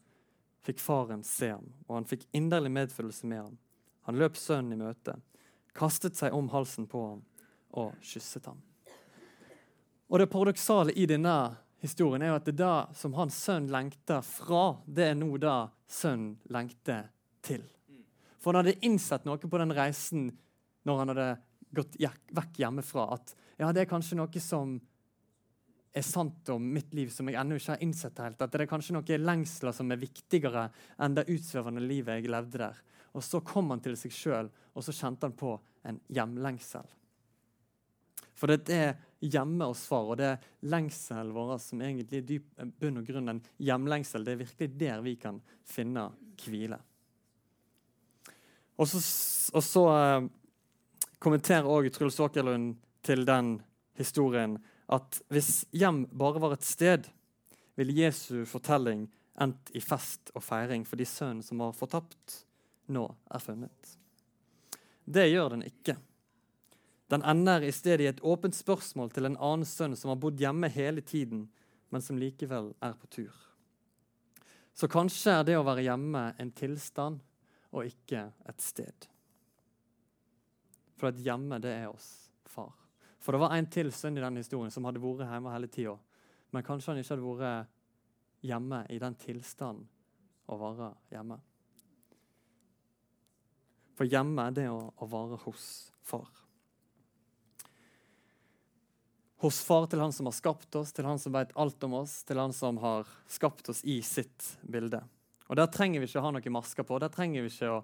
fikk 0.67 0.83
faren 0.83 1.23
se 1.23 1.49
ham, 1.55 1.71
og 1.87 1.95
han 1.95 2.09
fikk 2.11 2.27
inderlig 2.37 2.71
medfølelse 2.75 3.25
med 3.25 3.41
ham. 3.41 3.57
Han 4.05 4.19
løp 4.19 4.37
sønnen 4.37 4.75
i 4.75 4.83
møte, 4.83 5.15
kastet 5.73 6.19
seg 6.19 6.35
om 6.35 6.51
halsen 6.51 6.87
på 6.91 7.01
ham 7.07 7.23
og 7.77 7.95
kysset 8.01 8.45
ham. 8.49 8.61
Og 10.11 10.19
Det 10.19 10.27
paradoksale 10.27 10.91
i 10.91 11.05
denne 11.07 11.35
historien 11.81 12.21
er 12.21 12.33
jo 12.33 12.39
at 12.39 12.47
det 12.49 12.55
er 12.57 12.63
da 12.63 12.75
som 12.97 13.15
hans 13.15 13.37
sønn 13.45 13.69
lengter 13.71 14.21
fra, 14.25 14.77
det 14.85 15.11
er 15.11 15.15
nå 15.15 15.37
da 15.41 15.69
sønnen 15.87 16.35
lengter 16.51 17.07
til. 17.41 17.63
For 18.41 18.51
han 18.51 18.65
hadde 18.65 18.85
innsett 18.85 19.25
noe 19.25 19.39
på 19.39 19.61
den 19.61 19.73
reisen 19.77 20.29
når 20.87 20.99
han 20.99 21.13
hadde 21.13 21.29
gått 21.71 21.97
vekk 22.35 22.59
hjemmefra, 22.59 23.07
at 23.15 23.35
ja, 23.61 23.69
det 23.71 23.85
er 23.85 23.91
kanskje 23.91 24.17
noe 24.19 24.43
som 24.43 24.79
er 25.93 26.05
sant 26.07 26.49
om 26.49 26.63
mitt 26.73 26.93
liv 26.95 27.11
som 27.11 27.27
jeg 27.27 27.37
ennå 27.39 27.57
ikke 27.59 27.73
har 27.73 27.83
innsett 27.83 28.19
helt. 28.23 28.41
At 28.41 28.53
det 28.53 28.63
er 28.63 28.71
kanskje 28.71 28.95
noen 28.95 29.25
lengsler 29.25 29.75
som 29.75 29.91
er 29.91 29.99
viktigere 30.01 30.69
enn 31.03 31.17
det 31.17 31.27
utsvevende 31.31 31.83
livet 31.83 32.21
jeg 32.21 32.31
levde 32.31 32.63
der. 32.63 32.79
Og 33.11 33.23
så 33.27 33.41
kom 33.43 33.73
han 33.73 33.83
til 33.83 33.97
seg 33.99 34.15
sjøl, 34.15 34.49
og 34.71 34.85
så 34.85 34.95
kjente 34.95 35.27
han 35.27 35.35
på 35.35 35.57
en 35.87 35.99
hjemlengsel. 36.15 36.87
For 38.41 38.49
det 38.49 38.73
er 38.73 38.95
hjemme 39.21 39.67
og 39.69 39.77
svar, 39.77 40.07
og 40.09 40.17
det 40.17 40.29
er 40.31 40.45
lengselen 40.73 41.33
vår 41.35 41.59
som 41.61 41.81
egentlig 41.85 42.23
er 42.23 42.25
dyp 42.25 42.63
bunn 42.81 42.97
og 42.97 43.05
grunn 43.05 43.29
en 43.35 43.41
hjemlengsel. 43.61 44.25
Det 44.25 44.33
er 44.33 44.41
virkelig 44.41 44.71
der 44.81 45.03
vi 45.05 45.13
kan 45.21 45.37
finne 45.69 46.07
hvile. 46.41 46.79
Og 48.81 48.89
så, 48.89 49.01
og 49.53 49.61
så 49.61 49.83
eh, 49.93 50.27
kommenterer 51.21 51.69
òg 51.69 51.91
Truls 51.93 52.17
Åkerlund 52.23 52.73
til 53.05 53.27
den 53.29 53.59
historien 53.99 54.57
at 54.91 55.21
hvis 55.31 55.67
hjem 55.77 56.07
bare 56.17 56.41
var 56.41 56.57
et 56.57 56.65
sted, 56.65 57.05
ville 57.77 57.95
Jesu 58.01 58.41
fortelling 58.49 59.05
endt 59.41 59.71
i 59.77 59.81
fest 59.83 60.33
og 60.35 60.43
feiring 60.43 60.83
fordi 60.87 61.05
sønnen 61.07 61.45
som 61.45 61.61
var 61.61 61.77
fortapt, 61.77 62.41
nå 62.91 63.05
er 63.31 63.43
funnet. 63.43 63.93
Det 65.05 65.29
gjør 65.29 65.53
den 65.53 65.67
ikke. 65.69 65.95
Den 67.11 67.23
ender 67.27 67.63
i 67.67 67.71
stedet 67.75 68.05
i 68.05 68.07
et 68.07 68.23
åpent 68.23 68.55
spørsmål 68.55 69.11
til 69.11 69.27
en 69.27 69.35
annen 69.35 69.67
sønn 69.67 69.97
som 69.99 70.13
har 70.13 70.19
bodd 70.21 70.39
hjemme 70.39 70.69
hele 70.71 71.03
tiden, 71.03 71.49
men 71.91 72.03
som 72.03 72.19
likevel 72.19 72.71
er 72.79 72.93
på 72.95 73.09
tur. 73.11 73.33
Så 74.73 74.87
kanskje 74.87 75.33
er 75.35 75.47
det 75.47 75.57
å 75.59 75.65
være 75.67 75.83
hjemme 75.83 76.29
en 76.39 76.51
tilstand 76.55 77.19
og 77.75 77.87
ikke 77.89 78.29
et 78.47 78.63
sted. 78.63 79.07
For 80.95 81.11
et 81.11 81.19
hjemme, 81.25 81.59
det 81.59 81.73
er 81.81 81.89
oss 81.89 82.29
far. 82.47 82.71
For 83.19 83.35
det 83.35 83.41
var 83.43 83.57
en 83.57 83.67
til 83.73 83.91
sønn 83.93 84.17
i 84.17 84.23
den 84.23 84.39
historien 84.39 84.71
som 84.71 84.87
hadde 84.87 85.01
vært 85.03 85.27
hjemme 85.27 85.53
hele 85.53 85.69
tida. 85.71 85.97
Men 86.51 86.65
kanskje 86.65 86.93
han 86.93 87.01
ikke 87.01 87.15
hadde 87.15 87.33
vært 87.41 88.45
hjemme 88.47 88.83
i 88.89 88.99
den 89.01 89.17
tilstanden 89.19 89.87
å 90.51 90.57
være 90.59 90.93
hjemme. 91.11 91.37
For 93.99 94.07
hjemme 94.07 94.47
er 94.47 94.55
det 94.55 94.69
å, 94.71 94.79
å 94.95 95.09
være 95.11 95.41
hos 95.43 95.65
far. 96.07 96.31
Hos 99.41 99.61
far 99.65 99.87
til 99.89 100.01
han 100.03 100.13
som 100.13 100.27
har 100.29 100.35
skapt 100.37 100.75
oss, 100.77 100.93
til 100.93 101.07
han 101.09 101.19
som 101.19 101.33
vet 101.33 101.53
alt 101.57 101.83
om 101.87 101.97
oss, 102.03 102.19
til 102.27 102.37
han 102.37 102.53
som 102.53 102.77
har 102.83 103.09
skapt 103.31 103.71
oss 103.73 103.81
i 103.89 103.97
sitt 104.05 104.53
bilde. 104.61 105.01
Og 105.49 105.57
Der 105.57 105.67
trenger 105.67 105.99
vi 105.99 106.07
ikke 106.07 106.21
å 106.21 106.27
ha 106.27 106.31
noen 106.35 106.53
masker 106.53 106.85
på. 106.87 106.99
Der 107.01 107.11
trenger 107.11 107.43
vi 107.43 107.51
ikke 107.51 107.73
å 107.73 107.81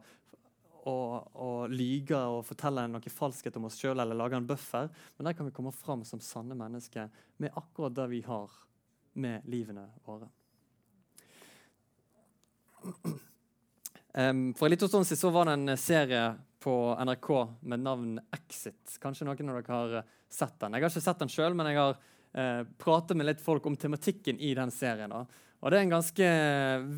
å, 0.88 0.96
å 1.34 1.50
lyge 1.68 2.20
og 2.32 2.46
fortelle 2.48 2.86
noe 2.90 3.12
falskhet 3.12 3.58
om 3.60 3.68
oss 3.68 3.78
sjøl 3.80 4.00
eller 4.00 4.18
lage 4.18 4.40
en 4.40 4.48
buffer. 4.48 4.90
Men 5.18 5.30
der 5.30 5.38
kan 5.38 5.48
vi 5.48 5.56
komme 5.56 5.74
fram 5.76 6.04
som 6.08 6.22
sanne 6.24 6.56
mennesker 6.58 7.10
med 7.44 7.56
akkurat 7.60 7.96
det 7.98 8.08
vi 8.14 8.22
har 8.28 8.54
med 9.18 9.48
livene 9.50 9.88
våre. 10.06 10.30
Um, 14.14 14.54
for 14.56 14.68
en 14.68 14.72
liten 14.72 14.90
stund 14.90 15.08
siden 15.08 15.20
så 15.20 15.32
var 15.34 15.50
det 15.50 15.58
en 15.58 15.78
serie 15.78 16.22
på 16.64 16.76
NRK 17.06 17.32
med 17.70 17.84
navn 17.84 18.16
Exit. 18.34 18.98
Kanskje 19.02 19.28
noen 19.28 19.52
av 19.52 19.60
dere 19.60 19.74
har 19.74 19.98
sett 20.30 20.56
den. 20.60 20.76
Jeg 20.76 20.86
har 20.86 20.94
ikke 20.94 21.06
sett 21.08 21.24
den 21.24 21.32
sjøl, 21.32 21.56
men 21.58 21.70
jeg 21.72 21.80
har 21.80 21.98
eh, 22.34 22.64
pratet 22.82 23.18
med 23.18 23.30
litt 23.30 23.44
folk 23.44 23.66
om 23.70 23.78
tematikken 23.80 24.40
i 24.40 24.54
den 24.58 24.74
serien. 24.74 25.14
Da. 25.14 25.26
Og 25.62 25.72
Det 25.72 25.80
er 25.80 25.86
en 25.86 25.96
ganske 25.96 26.32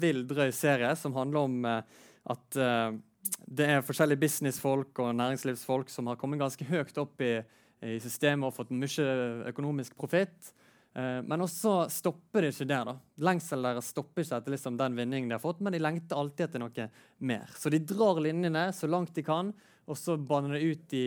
vill, 0.02 0.26
drøy 0.28 0.50
serie 0.56 0.92
som 1.00 1.16
handler 1.18 1.48
om 1.48 1.60
eh, 1.70 2.02
at 2.30 2.60
eh, 2.60 2.98
det 3.46 3.68
er 3.68 3.86
forskjellige 3.86 4.22
businessfolk 4.22 5.02
og 5.04 5.16
næringslivsfolk 5.18 5.92
som 5.92 6.10
har 6.10 6.20
kommet 6.20 6.42
ganske 6.42 6.66
høyt 6.70 6.98
opp 7.02 7.22
i, 7.24 7.38
i 7.86 8.00
systemet 8.04 8.48
og 8.48 8.56
fått 8.56 8.74
mye 8.76 9.10
økonomisk 9.52 9.98
profitt. 10.00 10.54
Eh, 10.98 11.20
men 11.24 11.46
også 11.46 11.86
stopper 11.94 12.46
det 12.46 12.54
ikke 12.54 12.70
der. 12.70 12.92
da. 12.92 12.96
Lengselen 13.26 13.68
deres 13.68 13.92
stopper 13.94 14.26
ikke 14.26 14.40
etter 14.40 14.56
liksom 14.56 14.78
den 14.80 14.98
vinningen 14.98 15.30
de 15.30 15.38
har 15.38 15.44
fått, 15.44 15.62
men 15.64 15.76
de 15.76 15.82
lengter 15.82 16.20
alltid 16.20 16.48
etter 16.48 16.64
noe 16.64 16.90
mer. 17.20 17.52
Så 17.56 17.72
de 17.72 17.82
drar 17.84 18.22
linjene 18.24 18.70
så 18.76 18.90
langt 18.90 19.14
de 19.16 19.26
kan, 19.26 19.54
og 19.90 19.98
så 19.98 20.16
baner 20.18 20.56
det 20.56 20.62
ut 20.70 20.96
i 20.98 21.06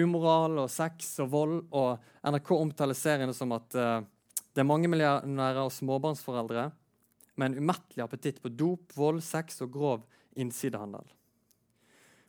umoral 0.00 0.62
og 0.62 0.70
sex 0.70 1.16
og 1.24 1.30
vold. 1.32 1.56
Og 1.74 2.30
NRK 2.30 2.52
omtaler 2.56 2.98
seriene 2.98 3.34
som 3.36 3.52
at 3.56 3.76
uh, 3.78 4.02
det 4.54 4.62
er 4.62 4.68
mange 4.68 4.90
millionærer 4.90 5.62
og 5.64 5.74
småbarnsforeldre 5.74 6.68
med 7.40 7.50
en 7.50 7.64
umettelig 7.64 8.04
appetitt 8.04 8.40
på 8.42 8.52
dop, 8.52 8.92
vold, 8.96 9.22
sex 9.24 9.62
og 9.64 9.72
grov 9.74 10.04
innsidehandel. 10.38 11.06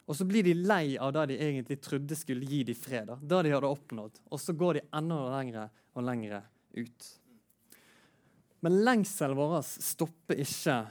Og 0.10 0.17
så 0.17 0.25
blir 0.27 0.43
de 0.43 0.58
lei 0.58 0.98
av 1.00 1.13
det 1.15 1.29
de 1.31 1.39
egentlig 1.39 1.77
trodde 1.84 2.17
skulle 2.17 2.48
gi 2.48 2.63
dem 2.67 2.75
fred. 2.75 3.13
Da, 3.22 3.41
de 3.43 3.53
hadde 3.53 3.70
oppnådd. 3.70 4.17
Og 4.34 4.41
så 4.41 4.55
går 4.58 4.79
de 4.79 4.88
enda 4.98 5.20
lengre 5.38 5.67
og 5.96 6.08
lengre 6.08 6.41
ut. 6.75 7.10
Men 8.62 8.81
lengselen 8.86 9.38
vår 9.38 9.62
stopper 9.65 10.41
ikke 10.41 10.81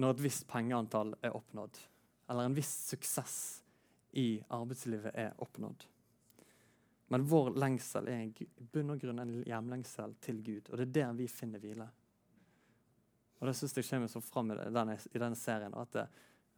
når 0.00 0.16
et 0.16 0.24
visst 0.24 0.46
pengeantall 0.50 1.14
er 1.24 1.34
oppnådd, 1.34 1.78
eller 2.30 2.46
en 2.46 2.54
viss 2.54 2.70
suksess 2.90 3.59
i 4.12 4.42
arbeidslivet 4.48 5.14
er 5.14 5.34
oppnådd. 5.38 5.86
Men 7.10 7.24
vår 7.26 7.54
lengsel 7.58 8.08
er 8.08 8.26
i 8.26 8.48
bunn 8.72 8.92
og 8.94 9.00
grunn 9.02 9.22
en 9.22 9.32
hjemlengsel 9.42 10.14
til 10.22 10.42
Gud, 10.46 10.68
og 10.70 10.78
det 10.78 10.86
er 10.86 10.92
der 10.98 11.16
vi 11.18 11.26
finner 11.30 11.62
hvile. 11.62 11.88
Og 13.40 13.46
Det 13.48 13.54
synes 13.56 13.76
jeg 13.76 13.88
kommer 13.88 14.10
så 14.12 14.20
fram 14.20 14.50
i 14.52 14.58
denne, 14.58 14.98
i 15.14 15.18
denne 15.18 15.36
serien. 15.36 15.74
at 15.74 15.92
det, 15.92 16.06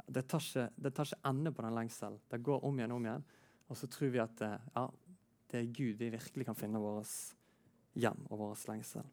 det 0.06 0.26
tar, 0.28 0.40
ikke, 0.40 0.68
det 0.76 0.94
tar 0.94 1.06
ikke 1.06 1.28
ende 1.28 1.52
på 1.52 1.62
den 1.62 1.74
lengselen. 1.74 2.20
Det 2.30 2.42
går 2.42 2.64
om 2.64 2.78
igjen 2.78 2.92
og 2.92 2.96
om 2.96 3.06
igjen. 3.06 3.24
Og 3.68 3.76
så 3.76 3.86
tror 3.86 4.12
vi 4.12 4.18
at 4.18 4.40
eh, 4.42 4.68
ja, 4.74 4.88
det 5.50 5.60
er 5.60 5.72
Gud 5.72 5.96
vi 6.00 6.10
virkelig 6.10 6.46
kan 6.48 6.58
finne 6.58 6.80
vårt 6.82 7.12
hjem 7.94 8.26
og 8.30 8.38
vår 8.38 8.64
lengsel. 8.68 9.06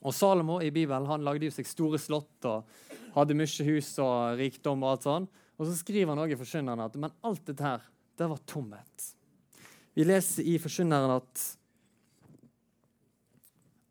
Og 0.00 0.14
Salomo 0.14 0.60
i 0.60 0.70
Bibelen 0.70 1.08
han 1.08 1.24
lagde 1.24 1.48
jo 1.48 1.54
seg 1.54 1.66
store 1.68 1.98
slott 1.98 2.46
og 2.48 2.68
hadde 3.16 3.36
mye 3.36 3.66
hus 3.66 3.90
og 3.98 4.38
rikdom. 4.38 4.84
Og 4.84 4.92
alt 4.92 5.08
sånn. 5.08 5.28
Og 5.60 5.68
så 5.68 5.76
skriver 5.76 6.08
han 6.14 6.22
også 6.22 6.38
i 6.38 6.40
Forkynneren 6.40 6.82
at 6.86 6.94
men 6.96 7.12
alt 7.28 7.42
dette 7.44 7.64
her, 7.64 7.82
det 8.16 8.28
var 8.30 8.40
tomhet. 8.48 9.08
Vi 9.92 10.06
leser 10.06 10.46
i 10.48 10.56
Forkynneren 10.62 11.18
at 11.18 11.46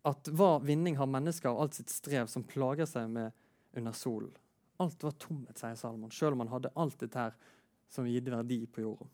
at 0.10 0.30
hva 0.34 0.56
vinning 0.64 0.96
har 0.98 1.10
mennesker 1.12 1.52
av 1.52 1.60
alt 1.62 1.76
sitt 1.78 1.92
strev 1.92 2.30
som 2.32 2.46
plager 2.48 2.88
seg 2.90 3.10
med 3.12 3.36
under 3.78 3.94
solen. 3.94 4.32
Alt 4.80 5.04
var 5.04 5.16
tomhet, 5.20 5.60
sier 5.60 5.76
Salomon, 5.76 6.12
selv 6.12 6.38
om 6.38 6.46
han 6.46 6.54
hadde 6.54 6.72
alt 6.80 7.02
dette 7.04 7.20
her 7.20 7.36
som 7.92 8.08
gitt 8.08 8.30
verdi 8.32 8.62
på 8.72 8.86
jorda. 8.86 9.10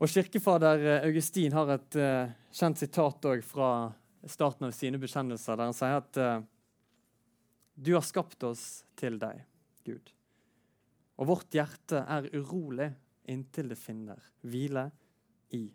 Og 0.00 0.08
Kirkefader 0.08 0.82
eh, 0.82 1.06
Augustin 1.06 1.54
har 1.54 1.74
et 1.76 1.98
uh, 2.00 2.32
kjent 2.56 2.80
sitat 2.80 3.26
fra 3.46 3.70
starten 4.26 4.66
av 4.66 4.72
sine 4.74 4.98
bekjennelser, 5.00 5.56
der 5.56 5.68
han 5.68 5.76
sier 5.76 6.00
at 6.00 6.20
uh, 6.20 6.40
du 7.76 7.92
har 7.94 8.04
skapt 8.04 8.42
oss 8.48 8.82
til 8.98 9.18
deg, 9.20 9.44
Gud. 9.86 10.12
Og 11.20 11.28
vårt 11.28 11.54
hjerte 11.54 12.04
er 12.08 12.28
urolig 12.32 12.88
inntil 13.30 13.70
det 13.70 13.78
finner 13.78 14.20
hvile 14.48 14.86
i 15.56 15.66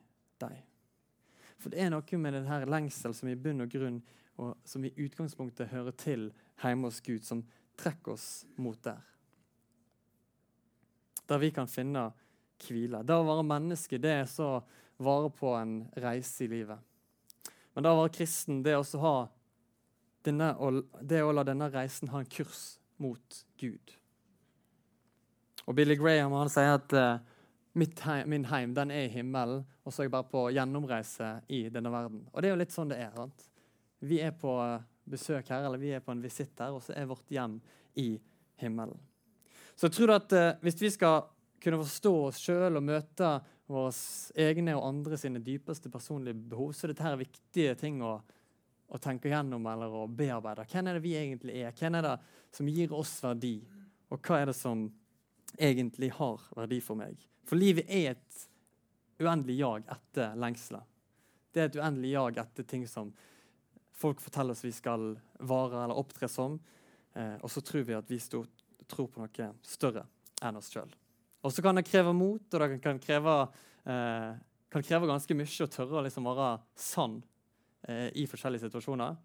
deg. 0.42 0.62
For 1.62 1.72
det 1.72 1.82
er 1.82 1.92
noe 1.94 2.20
med 2.22 2.36
denne 2.36 2.62
lengsel 2.70 3.14
som 3.16 3.30
i 3.30 3.38
bunn 3.40 3.64
og 3.66 3.72
grunn 3.72 4.02
og 4.42 4.58
som 4.68 4.84
i 4.84 4.94
utgangspunktet 5.00 5.72
hører 5.72 5.96
til 5.96 6.26
hjemme 6.60 6.90
hos 6.90 7.00
Gud, 7.06 7.24
som 7.24 7.46
trekker 7.80 8.16
oss 8.16 8.46
mot 8.60 8.82
der. 8.84 9.00
Der 11.26 11.40
vi 11.40 11.52
kan 11.56 11.70
finne 11.72 12.10
hvile. 12.66 13.04
Det 13.04 13.16
å 13.16 13.28
være 13.28 13.46
menneske 13.48 14.00
det 14.02 14.12
er 14.12 14.28
så 14.30 14.50
vare 14.98 15.32
på 15.32 15.54
en 15.56 15.78
reise 16.04 16.46
i 16.46 16.52
livet. 16.52 16.80
Men 17.74 17.84
det 17.84 17.92
å 17.92 18.00
være 18.02 18.16
kristen 18.18 18.62
det 18.64 18.74
er 18.74 18.82
også 18.82 19.02
ha 19.04 19.16
denne, 20.26 20.52
det 21.02 21.22
å 21.24 21.34
la 21.36 21.44
denne 21.48 21.70
reisen 21.72 22.12
ha 22.12 22.22
en 22.22 22.32
kurs 22.32 22.76
mot 23.02 23.40
Gud. 23.60 23.96
Og 25.66 25.76
Billy 25.76 25.98
Graham 25.98 26.36
han 26.38 26.52
sier 26.54 26.76
at 26.78 26.94
uh, 26.94 27.24
heim, 28.06 28.30
min 28.30 28.46
heim 28.52 28.76
den 28.78 28.94
er 28.94 29.08
i 29.08 29.14
himmelen, 29.16 29.66
og 29.84 29.94
så 29.94 30.04
er 30.04 30.10
jeg 30.10 30.16
bare 30.16 30.30
på 30.30 30.46
gjennomreise 30.56 31.32
i 31.50 31.66
denne 31.74 31.92
verden. 31.94 32.24
Og 32.32 32.42
det 32.42 32.50
er 32.50 32.56
jo 32.56 32.62
litt 32.62 32.76
sånn 32.76 32.94
det 32.94 33.02
er. 33.02 33.12
sant? 33.18 33.48
Vi 34.06 34.22
er 34.22 34.36
på 34.38 34.54
besøk 35.06 35.50
her, 35.50 35.66
eller 35.66 35.82
vi 35.82 35.94
er 35.96 36.04
på 36.04 36.14
en 36.14 36.24
visitt 36.24 36.58
her, 36.62 36.74
og 36.74 36.84
så 36.86 36.96
er 36.98 37.10
vårt 37.10 37.30
hjem 37.34 37.60
i 38.02 38.16
himmelen. 38.62 38.98
Så 39.76 39.90
jeg 39.90 39.98
tror 39.98 40.16
at 40.16 40.34
eh, 40.34 40.54
hvis 40.64 40.80
vi 40.82 40.92
skal 40.94 41.26
kunne 41.62 41.82
forstå 41.82 42.14
oss 42.30 42.40
sjøl 42.42 42.78
og 42.78 42.86
møte 42.86 43.32
våre 43.72 43.92
egne 44.40 44.76
og 44.78 44.86
andre 44.88 45.18
sine 45.20 45.42
dypeste 45.44 45.90
personlige 45.92 46.38
behov, 46.52 46.74
så 46.74 46.86
er 46.86 46.94
dette 46.94 47.16
viktige 47.20 47.76
ting 47.80 48.02
å, 48.06 48.20
å 48.88 49.00
tenke 49.02 49.32
gjennom 49.32 49.66
eller 49.68 49.94
å 49.94 50.06
bearbeide. 50.08 50.66
Hvem 50.70 50.90
er 50.90 50.98
det 50.98 51.04
vi 51.04 51.16
egentlig 51.18 51.58
er? 51.62 51.74
Hvem 51.76 51.98
er 51.98 52.06
det 52.06 52.16
som 52.54 52.70
gir 52.70 52.94
oss 52.94 53.18
verdi? 53.24 53.58
Og 54.14 54.20
hva 54.22 54.42
er 54.42 54.52
det 54.52 54.58
som 54.58 54.86
egentlig 55.58 56.12
har 56.20 56.44
verdi 56.56 56.82
for 56.84 57.00
meg? 57.00 57.18
For 57.46 57.60
livet 57.60 57.90
er 57.90 58.14
et 58.14 58.44
uendelig 59.22 59.58
jag 59.60 59.88
etter 59.92 60.36
lengsler. 60.40 60.84
Det 61.54 61.62
er 61.62 61.70
et 61.70 61.80
uendelig 61.80 62.14
jag 62.14 62.38
etter 62.42 62.68
ting 62.68 62.86
som 62.88 63.14
folk 63.96 64.22
forteller 64.22 64.56
oss 64.56 64.66
vi 64.66 64.74
skal 64.76 65.14
vare 65.40 65.86
eller 65.86 65.98
opptre 65.98 66.28
som. 66.30 66.60
Eh, 67.16 67.38
og 67.40 67.52
så 67.52 67.64
tror 67.64 67.86
vi 67.88 67.96
at 67.96 68.10
vi 68.12 68.20
stort, 68.20 68.66
tror 68.92 69.08
på 69.08 69.24
noe 69.24 69.52
større 69.66 70.04
enn 70.44 70.60
oss 70.60 70.70
sjøl. 70.74 70.92
Og 71.46 71.54
så 71.54 71.64
kan 71.64 71.78
det 71.78 71.86
kreve 71.88 72.12
mot, 72.14 72.44
og 72.44 72.62
det 72.62 72.82
kan 72.84 73.00
kreve, 73.00 73.36
eh, 73.86 74.34
kan 74.70 74.84
kreve 74.84 75.08
ganske 75.08 75.38
mye 75.38 75.66
å 75.66 75.72
tørre 75.72 76.02
å 76.02 76.04
liksom 76.06 76.28
være 76.28 76.50
sann 76.76 77.22
eh, 77.88 78.10
i 78.18 78.26
forskjellige 78.30 78.68
situasjoner. 78.68 79.16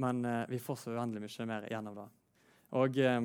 Men 0.00 0.24
eh, 0.24 0.44
vi 0.48 0.58
får 0.58 0.76
så 0.82 0.94
uendelig 0.94 1.28
mye 1.28 1.46
mer 1.46 1.68
av 1.78 1.98
det. 2.00 2.08
Og 2.74 2.98
eh, 2.98 3.20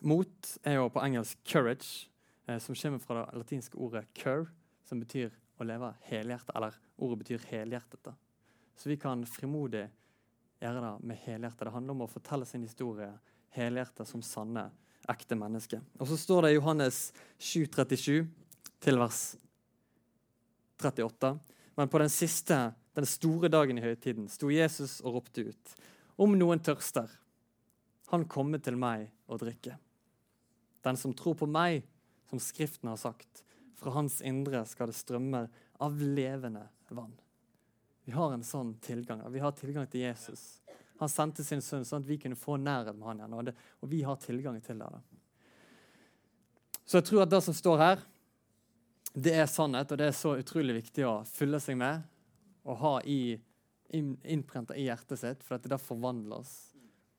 mot 0.00 0.52
er 0.62 0.78
jo 0.78 0.88
på 0.92 1.02
engelsk 1.02 1.38
'courage', 1.44 2.08
eh, 2.46 2.58
som 2.58 2.74
kommer 2.74 2.98
fra 2.98 3.24
det 3.24 3.38
latinske 3.38 3.78
ordet 3.78 4.06
'cur', 4.14 4.50
som 4.84 5.00
betyr 5.00 5.32
å 5.58 5.64
leve 5.64 5.94
helhjertet. 6.10 6.52
Eller 6.56 6.76
ordet 6.96 7.18
betyr 7.18 7.46
helhjertet. 7.50 8.12
Så 8.76 8.88
vi 8.88 8.96
kan 8.96 9.24
frimodig 9.26 9.86
gjøre 10.60 10.80
det 10.80 11.06
med 11.06 11.16
helhjertet. 11.24 11.64
Det 11.64 11.72
handler 11.72 11.96
om 11.96 12.04
å 12.04 12.10
fortelle 12.10 12.44
sin 12.44 12.62
historie 12.62 13.12
helhjertet 13.56 14.08
som 14.08 14.22
sanne 14.22 14.68
ekte 15.08 15.36
menneske. 15.38 15.80
Og 16.00 16.08
så 16.10 16.18
står 16.20 16.42
det 16.42 16.50
i 16.52 16.58
Johannes 16.58 17.12
7,37 17.38 18.26
til 18.84 18.98
vers 19.00 19.36
38. 20.82 21.38
Men 21.76 21.88
på 21.88 22.00
den 22.02 22.12
siste, 22.12 22.74
den 22.96 23.06
store 23.06 23.50
dagen 23.52 23.76
i 23.76 23.84
høytiden, 23.84 24.28
sto 24.32 24.48
Jesus 24.52 25.02
og 25.04 25.18
ropte 25.18 25.50
ut. 25.50 25.74
Om 26.16 26.36
noen 26.38 26.62
tørster, 26.64 27.10
han 28.08 28.24
komme 28.30 28.60
til 28.62 28.78
meg 28.80 29.10
og 29.28 29.42
drikke. 29.42 29.76
Den 30.86 30.96
som 30.96 31.12
tror 31.18 31.36
på 31.36 31.48
meg, 31.50 31.84
som 32.30 32.40
Skriften 32.40 32.88
har 32.88 33.00
sagt, 33.00 33.42
fra 33.76 33.92
hans 33.98 34.22
indre 34.24 34.62
skal 34.64 34.88
det 34.88 34.96
strømme 34.96 35.44
av 35.84 36.00
levende 36.00 36.64
vann. 36.88 37.12
Vi 38.06 38.14
har 38.14 38.32
en 38.32 38.46
sånn 38.46 38.72
tilgang. 38.80 39.20
Vi 39.34 39.42
har 39.42 39.52
tilgang 39.58 39.88
til 39.90 40.06
Jesus. 40.06 40.62
Han 41.02 41.10
sendte 41.12 41.44
sin 41.44 41.60
sønn 41.60 41.84
sånn 41.84 42.04
at 42.04 42.08
vi 42.08 42.16
kunne 42.22 42.38
få 42.38 42.56
nærhet 42.56 42.96
med 42.96 43.10
han 43.10 43.20
igjen. 43.20 43.36
Og, 43.36 43.44
det, 43.48 43.56
og 43.82 43.90
vi 43.92 44.00
har 44.06 44.16
tilgang 44.22 44.56
til 44.64 44.80
det. 44.80 44.90
Så 46.86 47.00
jeg 47.00 47.10
tror 47.10 47.26
at 47.26 47.34
det 47.34 47.42
som 47.44 47.56
står 47.56 47.82
her, 47.82 48.04
det 49.12 49.34
er 49.36 49.48
sannhet, 49.50 49.90
og 49.90 50.00
det 50.00 50.08
er 50.08 50.16
så 50.16 50.36
utrolig 50.38 50.78
viktig 50.78 51.04
å 51.08 51.18
fylle 51.28 51.60
seg 51.60 51.76
med 51.80 52.04
og 52.66 52.80
ha 52.82 52.94
i, 53.06 53.36
innprenta 53.94 54.76
i 54.76 54.88
hjertet 54.88 55.22
sitt, 55.22 55.44
for 55.46 55.56
at 55.56 55.68
det 55.70 55.78
forvandles. 55.82 56.52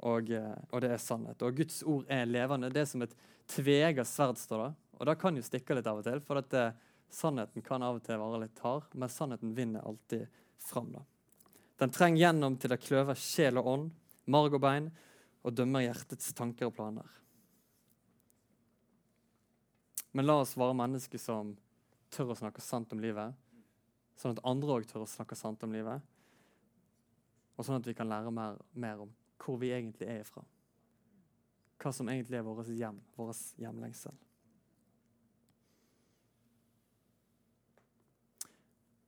Og, 0.05 0.29
eh, 0.29 0.57
og, 0.69 0.81
det 0.83 0.91
er 0.93 1.01
sannhet. 1.01 1.41
Og 1.41 1.57
Guds 1.57 1.79
ord 1.87 2.05
er 2.11 2.27
levende. 2.29 2.69
Det 2.73 2.83
er 2.83 2.89
som 2.89 3.05
et 3.05 3.15
tvega 3.49 4.05
sverd, 4.05 4.37
står 4.37 4.65
det. 4.65 4.73
Og 4.97 5.09
det 5.09 5.17
kan 5.21 5.37
jo 5.37 5.45
stikke 5.45 5.77
litt 5.77 5.87
av 5.89 6.01
og 6.01 6.05
til, 6.05 6.21
for 6.25 6.41
at 6.41 6.51
det, 6.53 6.67
sannheten 7.09 7.63
kan 7.63 7.83
av 7.83 7.97
og 7.97 8.03
til 8.03 8.19
være 8.19 8.41
litt 8.43 8.59
hard, 8.59 8.89
men 8.93 9.11
sannheten 9.11 9.53
vinner 9.55 9.85
alltid 9.87 10.27
fram. 10.59 10.91
da. 10.91 11.03
Den 11.79 11.93
trenger 11.93 12.25
gjennom 12.25 12.57
til 12.59 12.73
å 12.73 12.81
kløve 12.81 13.15
sjel 13.15 13.61
og 13.61 13.69
ånd, 13.73 13.91
marg 14.25 14.57
og 14.57 14.63
bein, 14.63 14.89
og 15.45 15.55
dømmer 15.55 15.85
hjertets 15.85 16.33
tanker 16.35 16.67
og 16.67 16.75
planer. 16.75 17.07
Men 20.11 20.25
la 20.25 20.39
oss 20.41 20.55
være 20.57 20.75
mennesker 20.75 21.21
som 21.21 21.53
tør 22.11 22.33
å 22.33 22.39
snakke 22.39 22.63
sant 22.63 22.91
om 22.95 23.01
livet, 23.03 23.35
sånn 24.17 24.35
at 24.35 24.43
andre 24.47 24.77
òg 24.79 24.87
tør 24.89 25.05
å 25.05 25.09
snakke 25.09 25.37
sant 25.37 25.63
om 25.65 25.73
livet, 25.75 26.03
og 27.57 27.65
sånn 27.65 27.79
at 27.79 27.89
vi 27.89 27.95
kan 27.97 28.09
lære 28.09 28.33
mer, 28.33 28.59
mer 28.73 29.03
om 29.05 29.13
hvor 29.41 29.57
vi 29.61 29.71
egentlig 29.73 30.09
er 30.09 30.21
ifra. 30.21 30.43
Hva 31.77 31.91
som 31.93 32.09
egentlig 32.09 32.39
er 32.39 32.45
vårt 32.45 32.69
hjem, 32.73 32.97
vår 33.17 33.35
hjemlengsel. 33.61 34.15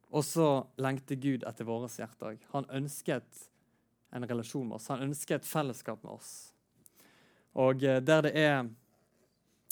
Og 0.09 0.25
så 0.25 0.47
lengter 0.81 1.17
Gud 1.21 1.45
etter 1.45 1.67
vårt 1.67 1.97
hjerte 1.99 2.31
òg. 2.31 2.45
Han 2.53 2.69
ønsket 2.79 3.49
en 4.09 4.25
relasjon 4.25 4.65
med 4.67 4.79
oss. 4.79 4.89
Han 4.89 5.05
ønsker 5.05 5.37
et 5.37 5.45
fellesskap 5.45 6.01
med 6.03 6.15
oss. 6.15 6.31
Og 7.53 7.83
eh, 7.85 8.01
der 8.01 8.25
det 8.25 8.33
er, 8.37 8.69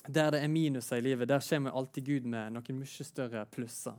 der 0.06 0.32
det 0.34 0.44
er 0.44 0.52
minuser 0.52 1.02
i 1.02 1.06
livet, 1.06 1.30
der 1.30 1.42
kommer 1.50 1.74
alltid 1.74 2.06
Gud 2.06 2.30
med 2.30 2.54
noen 2.54 2.82
mye 2.82 3.08
større 3.08 3.46
plusser. 3.50 3.98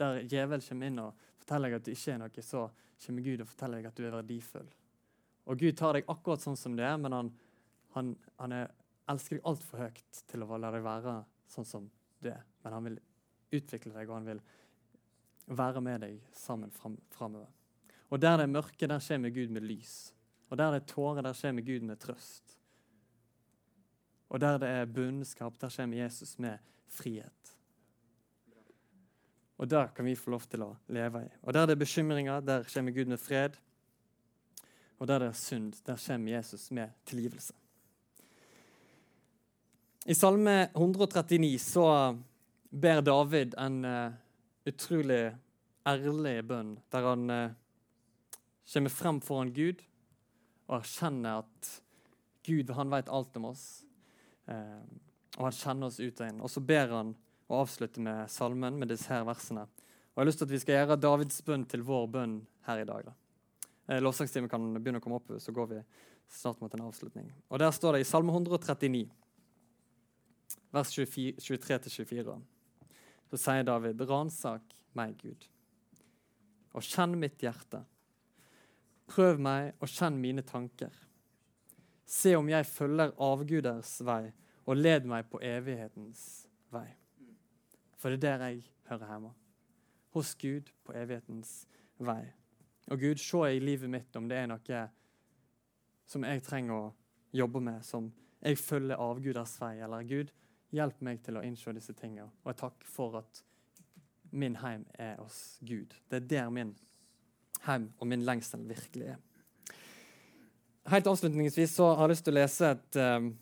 Der 0.00 0.22
djevelen 0.24 0.64
kommer 0.64 0.90
inn 0.90 1.02
og 1.02 1.24
forteller 1.40 1.70
deg 1.70 1.80
at 1.80 1.88
du 1.88 1.92
ikke 1.92 2.14
er 2.14 2.20
noe, 2.22 2.44
så 2.44 2.66
kommer 3.04 3.26
Gud 3.26 3.44
og 3.44 3.50
forteller 3.50 3.80
deg 3.80 3.90
at 3.90 3.98
du 3.98 4.06
er 4.06 4.16
verdifull. 4.16 4.70
Og 5.50 5.60
Gud 5.60 5.76
tar 5.78 5.96
deg 5.96 6.08
akkurat 6.12 6.42
sånn 6.44 6.58
som 6.58 6.76
du 6.76 6.82
er, 6.84 6.96
men 7.00 7.16
han, 7.16 7.30
han, 7.96 8.14
han 8.38 8.54
er, 8.54 8.72
elsker 9.10 9.38
deg 9.38 9.48
altfor 9.50 9.84
høyt 9.86 10.24
til 10.30 10.44
å 10.44 10.58
la 10.60 10.72
deg 10.74 10.84
være 10.84 11.16
sånn 11.50 11.68
som 11.68 11.88
du 12.20 12.30
er. 12.30 12.44
Men 12.64 12.76
han 12.76 12.86
vil 12.86 12.98
utvikle 13.58 13.94
deg, 13.96 14.08
og 14.08 14.20
han 14.20 14.28
vil 14.28 14.42
være 15.50 15.82
med 15.82 16.04
deg 16.04 16.20
sammen 16.36 16.70
fram, 16.70 16.96
framover. 17.10 17.50
Og 18.10 18.20
der 18.22 18.38
det 18.38 18.46
er 18.46 18.54
mørke, 18.54 18.86
der 18.86 19.18
med 19.18 19.34
Gud 19.34 19.52
med 19.54 19.66
lys. 19.66 20.12
Og 20.50 20.58
der 20.58 20.72
det 20.74 20.82
er 20.82 20.86
tårer, 20.92 21.22
der 21.22 21.52
med 21.52 21.66
Gud 21.66 21.86
med 21.86 21.98
trøst. 21.98 22.56
Og 24.30 24.40
der 24.40 24.58
det 24.58 24.68
er 24.68 24.86
bunnskap, 24.86 25.60
der 25.60 25.86
med 25.86 25.98
Jesus 25.98 26.38
med 26.38 26.58
frihet. 26.86 27.56
Og 29.60 29.68
der 29.68 29.90
kan 29.92 30.06
vi 30.08 30.16
få 30.16 30.32
lov 30.32 30.46
til 30.48 30.62
å 30.64 30.70
leve 30.88 31.20
i. 31.26 31.32
Og 31.44 31.52
der 31.52 31.66
det 31.68 31.74
er 31.76 31.82
bekymringer, 31.82 32.40
der 32.40 32.64
kommer 32.64 32.94
Gud 32.96 33.10
med 33.12 33.20
fred. 33.20 33.58
Og 34.98 35.08
der 35.08 35.20
det 35.20 35.28
er 35.28 35.36
synd, 35.36 35.74
der 35.86 36.00
kommer 36.00 36.32
Jesus 36.32 36.70
med 36.70 36.94
tilgivelse. 37.04 37.52
I 40.06 40.14
Salme 40.16 40.70
139 40.72 41.58
så 41.60 41.84
ber 42.70 43.02
David 43.04 43.54
en 43.60 43.84
uh, 43.84 44.12
utrolig 44.66 45.36
ærlig 45.86 46.38
bønn, 46.48 46.78
der 46.92 47.08
han 47.10 47.30
uh, 47.30 47.52
kommer 48.72 48.90
frem 48.96 49.20
foran 49.20 49.52
Gud 49.52 49.84
og 50.70 50.78
erkjenner 50.78 51.42
at 51.44 51.70
Gud 52.46 52.72
han 52.72 52.90
vet 52.90 53.12
alt 53.12 53.36
om 53.36 53.50
oss. 53.52 53.84
uh, 54.48 54.80
og 55.36 55.46
han 55.46 55.56
kjenner 55.56 55.86
oss 55.86 56.00
ut 56.00 56.20
og 56.20 56.26
inn. 56.26 56.40
Og 56.40 56.50
så 56.50 56.60
ber 56.64 56.96
han 56.96 57.12
å 57.50 57.64
avslutte 57.64 58.02
med 58.02 58.30
salmen 58.30 58.78
med 58.78 58.92
disse 58.92 59.10
her 59.10 59.24
versene. 59.26 59.66
Og 59.66 60.16
Jeg 60.16 60.22
har 60.22 60.28
lyst 60.28 60.38
til 60.42 60.46
at 60.46 60.54
vi 60.54 60.60
skal 60.62 60.76
gjøre 60.76 61.00
Davids 61.00 61.42
bønn 61.46 61.66
til 61.66 61.82
vår 61.86 62.06
bønn 62.14 62.36
her 62.66 62.82
i 62.82 62.86
dag. 62.86 63.04
da. 63.04 63.12
Eh, 63.88 64.00
Lovsangstimen 64.00 64.50
kan 64.50 64.68
begynne 64.78 65.00
å 65.00 65.02
komme 65.02 65.18
opp, 65.18 65.32
så 65.42 65.52
går 65.52 65.66
vi 65.72 65.80
snart 66.30 66.60
mot 66.60 66.74
en 66.74 66.86
avslutning. 66.86 67.32
Og 67.50 67.58
Der 67.58 67.70
står 67.70 67.92
det 67.92 68.00
i 68.00 68.04
Salme 68.04 68.32
139, 68.32 69.10
vers 70.70 70.90
23-24. 70.94 72.40
Så 73.30 73.38
sier 73.38 73.64
David, 73.64 74.00
ransak 74.00 74.62
meg, 74.94 75.16
Gud, 75.18 75.46
og 76.74 76.82
kjenn 76.82 77.18
mitt 77.18 77.38
hjerte. 77.38 77.84
Prøv 79.10 79.40
meg 79.42 79.74
og 79.80 79.88
kjenn 79.88 80.20
mine 80.20 80.42
tanker. 80.42 80.94
Se 82.06 82.36
om 82.36 82.48
jeg 82.48 82.66
følger 82.66 83.14
avguders 83.18 84.00
vei, 84.06 84.32
og 84.66 84.76
led 84.76 85.06
meg 85.06 85.26
på 85.30 85.40
evighetens 85.42 86.46
vei. 86.70 86.99
For 88.00 88.10
det 88.10 88.24
er 88.24 88.38
der 88.38 88.46
jeg 88.48 88.64
hører 88.88 89.12
hjemme. 89.12 89.32
Hos 90.16 90.34
Gud 90.40 90.72
på 90.84 90.96
evighetens 90.96 91.68
vei. 92.00 92.24
Og 92.90 92.98
Gud, 92.98 93.20
se 93.22 93.44
i 93.54 93.60
livet 93.62 93.90
mitt 93.92 94.16
om 94.16 94.26
det 94.28 94.40
er 94.40 94.48
noe 94.50 94.82
som 96.10 96.24
jeg 96.26 96.42
trenger 96.42 96.74
å 96.74 96.88
jobbe 97.36 97.60
med, 97.62 97.84
som 97.86 98.08
jeg 98.40 98.58
følger 98.58 98.98
avguders 98.98 99.52
vei. 99.60 99.76
Eller 99.84 100.08
Gud, 100.08 100.32
Hjelp 100.70 101.00
meg 101.02 101.18
til 101.26 101.38
å 101.38 101.42
innse 101.42 101.72
disse 101.74 101.94
tingene. 101.98 102.28
Og 102.44 102.52
jeg 102.52 102.60
takker 102.60 102.90
for 102.90 103.18
at 103.18 103.42
min 104.30 104.54
heim 104.62 104.84
er 104.94 105.16
hos 105.18 105.58
Gud. 105.66 105.96
Det 106.06 106.20
er 106.20 106.28
der 106.30 106.52
min 106.54 106.76
heim 107.66 107.88
og 107.98 108.06
min 108.06 108.22
lengsel 108.26 108.62
virkelig 108.68 109.10
er. 109.16 109.18
Helt 110.90 111.10
avslutningsvis 111.10 111.74
så 111.74 111.90
har 111.90 112.06
jeg 112.06 112.14
lyst 112.14 112.26
til 112.28 112.36
å 112.36 112.38
lese 112.38 112.70
et 112.76 112.98
um, 113.02 113.32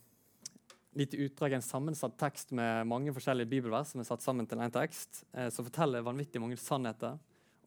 lite 0.99 1.21
utdrag, 1.23 1.55
en 1.57 1.65
sammensatt 1.65 2.17
tekst 2.19 2.51
med 2.57 2.87
mange 2.91 3.13
forskjellige 3.15 3.51
bibelvers 3.51 3.93
som 3.93 4.03
er 4.03 4.09
satt 4.09 4.25
sammen 4.25 4.49
til 4.51 4.61
en 4.61 4.75
tekst, 4.75 5.25
eh, 5.33 5.49
som 5.55 5.67
forteller 5.67 6.07
vanvittig 6.07 6.43
mange 6.43 6.59
sannheter 6.59 7.19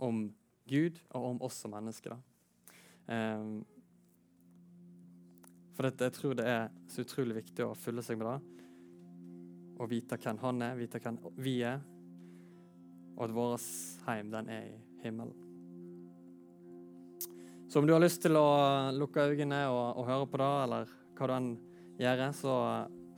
om 0.01 0.25
Gud 0.67 0.99
og 1.11 1.29
om 1.33 1.45
oss 1.47 1.61
som 1.63 1.71
mennesker. 1.73 2.17
Eh, 3.07 3.45
For 5.81 5.87
dette, 5.87 6.09
jeg 6.09 6.13
tror 6.13 6.35
det 6.37 6.43
er 6.45 6.67
så 6.91 7.01
utrolig 7.01 7.39
viktig 7.39 7.63
å 7.65 7.71
fylle 7.73 8.03
seg 8.05 8.19
med 8.19 8.27
det. 8.27 8.65
Og 9.81 9.87
vite 9.89 10.17
hvem 10.21 10.37
han 10.43 10.61
er, 10.61 10.75
vite 10.77 10.99
hvem 11.01 11.15
vi 11.41 11.55
er, 11.65 11.79
og 13.15 13.23
at 13.25 13.33
vår 13.33 13.55
heim 14.05 14.29
den 14.29 14.51
er 14.53 14.67
i 14.67 14.75
himmelen. 15.01 15.33
Så 17.65 17.79
om 17.79 17.87
du 17.87 17.95
har 17.95 18.03
lyst 18.03 18.21
til 18.21 18.35
å 18.37 18.91
lukke 18.93 19.25
øynene 19.31 19.63
og, 19.71 19.97
og 20.01 20.05
høre 20.11 20.29
på 20.29 20.41
det, 20.43 20.51
eller 20.67 20.93
hva 21.17 21.29
du 21.31 21.33
enn 21.39 21.51
gjør, 22.01 22.23
så, 22.35 22.55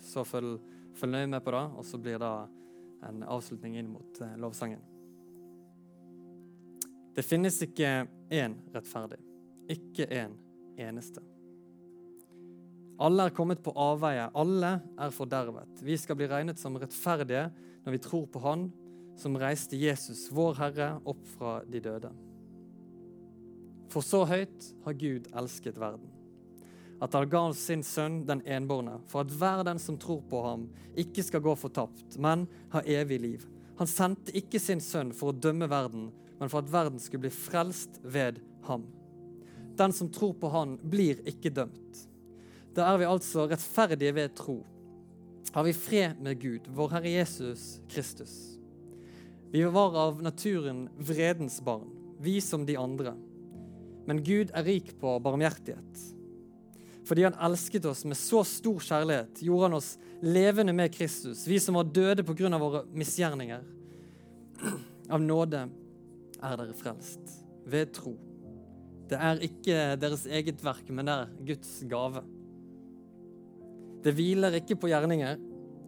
så 0.03 0.25
følg, 0.27 0.57
følg 0.97 1.15
nøye 1.15 1.29
med 1.31 1.43
på 1.43 1.53
det, 1.55 1.63
og 1.77 1.85
så 1.87 1.99
blir 2.01 2.19
det 2.21 2.31
en 3.07 3.23
avslutning 3.27 3.77
inn 3.79 3.91
mot 3.91 4.21
eh, 4.23 4.35
lovsangen. 4.39 4.81
Det 7.13 7.25
finnes 7.25 7.59
ikke 7.61 8.07
én 8.33 8.55
rettferdig, 8.73 9.19
ikke 9.69 10.07
én 10.09 10.33
eneste. 10.81 11.21
Alle 13.03 13.27
er 13.27 13.35
kommet 13.35 13.61
på 13.65 13.73
avveie, 13.77 14.29
alle 14.37 14.75
er 15.01 15.13
fordervet. 15.13 15.81
Vi 15.83 15.97
skal 15.97 16.17
bli 16.17 16.29
regnet 16.29 16.61
som 16.61 16.77
rettferdige 16.79 17.47
når 17.83 17.95
vi 17.97 18.01
tror 18.01 18.27
på 18.31 18.41
Han 18.45 18.69
som 19.19 19.37
reiste 19.37 19.77
Jesus, 19.77 20.27
vår 20.33 20.57
Herre, 20.57 20.89
opp 21.05 21.21
fra 21.35 21.59
de 21.69 21.81
døde. 21.83 22.09
For 23.93 24.05
så 24.05 24.23
høyt 24.25 24.69
har 24.85 24.97
Gud 24.97 25.27
elsket 25.37 25.77
verden, 25.77 26.09
at 27.03 27.15
han 27.17 27.27
ga 27.27 27.43
sin 27.57 27.83
sønn 27.83 28.21
den 28.27 28.41
enbårne, 28.47 28.95
for 29.11 29.25
at 29.25 29.31
hver 29.35 29.63
den 29.67 29.79
som 29.81 29.97
tror 29.99 30.21
på 30.31 30.39
ham, 30.45 30.69
ikke 30.95 31.25
skal 31.25 31.43
gå 31.43 31.55
fortapt, 31.59 32.15
men 32.21 32.45
ha 32.71 32.83
evig 32.87 33.19
liv. 33.19 33.45
Han 33.79 33.89
sendte 33.89 34.35
ikke 34.37 34.61
sin 34.61 34.81
sønn 34.83 35.11
for 35.15 35.33
å 35.33 35.35
dømme 35.35 35.67
verden, 35.67 36.11
men 36.39 36.51
for 36.51 36.63
at 36.63 36.71
verden 36.71 37.01
skulle 37.01 37.25
bli 37.25 37.33
frelst 37.33 37.99
ved 38.03 38.39
ham. 38.69 38.85
Den 39.75 39.93
som 39.93 40.11
tror 40.13 40.35
på 40.37 40.51
Han, 40.53 40.77
blir 40.77 41.17
ikke 41.25 41.49
dømt. 41.49 42.03
Da 42.77 42.85
er 42.91 42.99
vi 43.01 43.09
altså 43.09 43.47
rettferdige 43.49 44.13
ved 44.13 44.35
tro. 44.37 44.59
Har 45.53 45.65
vi 45.65 45.73
fred 45.73 46.21
med 46.21 46.39
Gud, 46.41 46.69
vår 46.69 46.93
Herre 46.93 47.09
Jesus 47.09 47.81
Kristus. 47.89 48.33
Vi 49.51 49.63
var 49.65 49.97
av 49.97 50.21
naturen 50.21 50.87
vredens 50.97 51.59
barn, 51.61 51.89
vi 52.21 52.39
som 52.41 52.65
de 52.65 52.77
andre. 52.77 53.15
Men 54.05 54.21
Gud 54.25 54.53
er 54.53 54.65
rik 54.65 54.93
på 55.01 55.17
barmhjertighet. 55.25 56.05
Fordi 57.07 57.25
han 57.27 57.37
elsket 57.43 57.85
oss 57.89 58.05
med 58.07 58.17
så 58.17 58.43
stor 58.47 58.83
kjærlighet, 58.83 59.41
gjorde 59.43 59.67
han 59.67 59.77
oss 59.79 59.93
levende 60.23 60.75
med 60.75 60.93
Kristus, 60.93 61.43
vi 61.47 61.59
som 61.59 61.75
var 61.75 61.89
døde 61.91 62.23
pga. 62.23 62.57
våre 62.57 62.85
misgjerninger. 62.95 63.63
Av 65.11 65.19
nåde 65.21 65.65
er 66.39 66.57
dere 66.57 66.73
frelst, 66.73 67.33
ved 67.67 67.91
tro. 67.93 68.15
Det 69.09 69.19
er 69.19 69.41
ikke 69.43 69.79
deres 69.99 70.25
eget 70.25 70.63
verk, 70.63 70.87
men 70.89 71.05
det 71.05 71.13
er 71.13 71.33
Guds 71.51 71.73
gave. 71.91 72.23
Det 74.03 74.13
hviler 74.15 74.59
ikke 74.59 74.79
på 74.79 74.89
gjerninger 74.91 75.39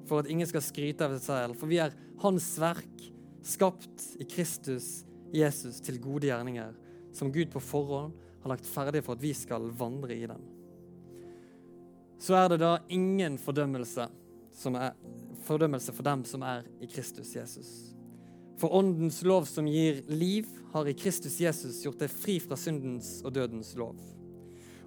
for 0.07 0.21
at 0.21 0.29
ingen 0.31 0.47
skal 0.47 0.63
skryte 0.63 1.07
av 1.07 1.15
seg 1.15 1.23
selv, 1.25 1.59
for 1.59 1.71
vi 1.71 1.79
er 1.83 1.95
Hans 2.23 2.53
verk, 2.61 3.07
skapt 3.45 4.03
i 4.19 4.27
Kristus 4.27 5.05
Jesus 5.35 5.81
til 5.83 5.99
gode 6.01 6.29
gjerninger, 6.29 6.71
som 7.15 7.31
Gud 7.31 7.51
på 7.53 7.63
forhånd 7.63 8.15
har 8.43 8.53
lagt 8.53 8.67
ferdig 8.69 9.03
for 9.05 9.17
at 9.17 9.23
vi 9.23 9.33
skal 9.35 9.67
vandre 9.77 10.15
i 10.15 10.27
dem. 10.29 10.54
Så 12.25 12.33
er 12.33 12.49
det 12.49 12.57
da 12.63 12.79
ingen 12.89 13.35
fordømmelse, 13.37 14.07
er, 14.71 14.95
fordømmelse 15.45 15.93
for 15.93 16.07
dem 16.07 16.23
som 16.25 16.41
er 16.41 16.65
i 16.81 16.89
Kristus 16.89 17.35
Jesus. 17.35 17.69
For 18.57 18.73
åndens 18.73 19.19
lov 19.27 19.45
som 19.45 19.67
gir 19.69 20.01
liv, 20.09 20.49
har 20.73 20.89
i 20.89 20.95
Kristus 20.97 21.37
Jesus 21.39 21.83
gjort 21.83 22.01
deg 22.01 22.09
fri 22.09 22.39
fra 22.41 22.57
syndens 22.57 23.19
og 23.21 23.35
dødens 23.35 23.75
lov. 23.77 23.99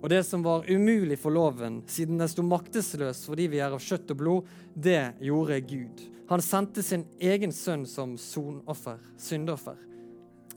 Og 0.02 0.10
det 0.10 0.24
som 0.26 0.42
var 0.42 0.66
umulig 0.66 1.18
for 1.18 1.34
loven, 1.34 1.82
siden 1.86 2.18
den 2.18 2.30
sto 2.30 2.42
maktesløs 2.46 3.24
fordi 3.28 3.48
vi 3.54 3.62
er 3.62 3.74
av 3.74 3.82
kjøtt 3.82 4.10
og 4.14 4.18
blod, 4.18 4.52
det 4.74 5.14
gjorde 5.22 5.62
Gud. 5.70 6.04
Han 6.28 6.42
sendte 6.44 6.82
sin 6.82 7.06
egen 7.22 7.54
sønn 7.54 7.86
som 7.86 8.18
sonoffer, 8.18 8.98
syndoffer, 9.14 9.78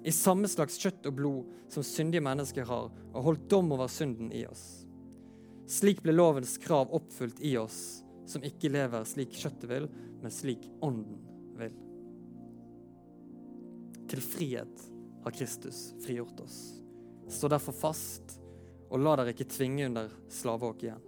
i 0.01 0.13
samme 0.13 0.49
slags 0.49 0.81
kjøtt 0.81 1.05
og 1.05 1.19
blod 1.19 1.57
som 1.69 1.85
syndige 1.85 2.25
mennesker 2.25 2.65
har, 2.65 2.89
og 2.89 3.25
holdt 3.27 3.49
dom 3.53 3.69
over 3.77 3.89
synden 3.91 4.33
i 4.33 4.47
oss. 4.49 4.80
Slik 5.69 6.01
ble 6.03 6.15
lovens 6.15 6.57
krav 6.61 6.91
oppfylt 6.93 7.41
i 7.43 7.55
oss, 7.57 8.03
som 8.27 8.43
ikke 8.45 8.71
lever 8.71 9.05
slik 9.07 9.35
kjøttet 9.35 9.69
vil, 9.69 9.87
men 10.21 10.33
slik 10.33 10.65
ånden 10.81 11.19
vil. 11.59 11.75
Til 14.11 14.23
frihet 14.23 14.87
har 15.23 15.35
Kristus 15.35 15.91
frigjort 16.05 16.39
oss. 16.43 16.57
Stå 17.31 17.47
derfor 17.51 17.75
fast, 17.75 18.37
og 18.91 18.99
la 18.99 19.15
dere 19.19 19.31
ikke 19.35 19.47
tvinge 19.51 19.87
under 19.87 20.11
slaveåk 20.31 20.83
igjen. 20.83 21.05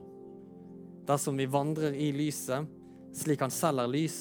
Dersom 1.03 1.37
vi 1.37 1.49
vandrer 1.51 1.97
i 1.99 2.13
lyset, 2.15 2.69
slik 3.13 3.43
han 3.43 3.51
selv 3.51 3.83
er 3.83 3.91
lys, 3.91 4.19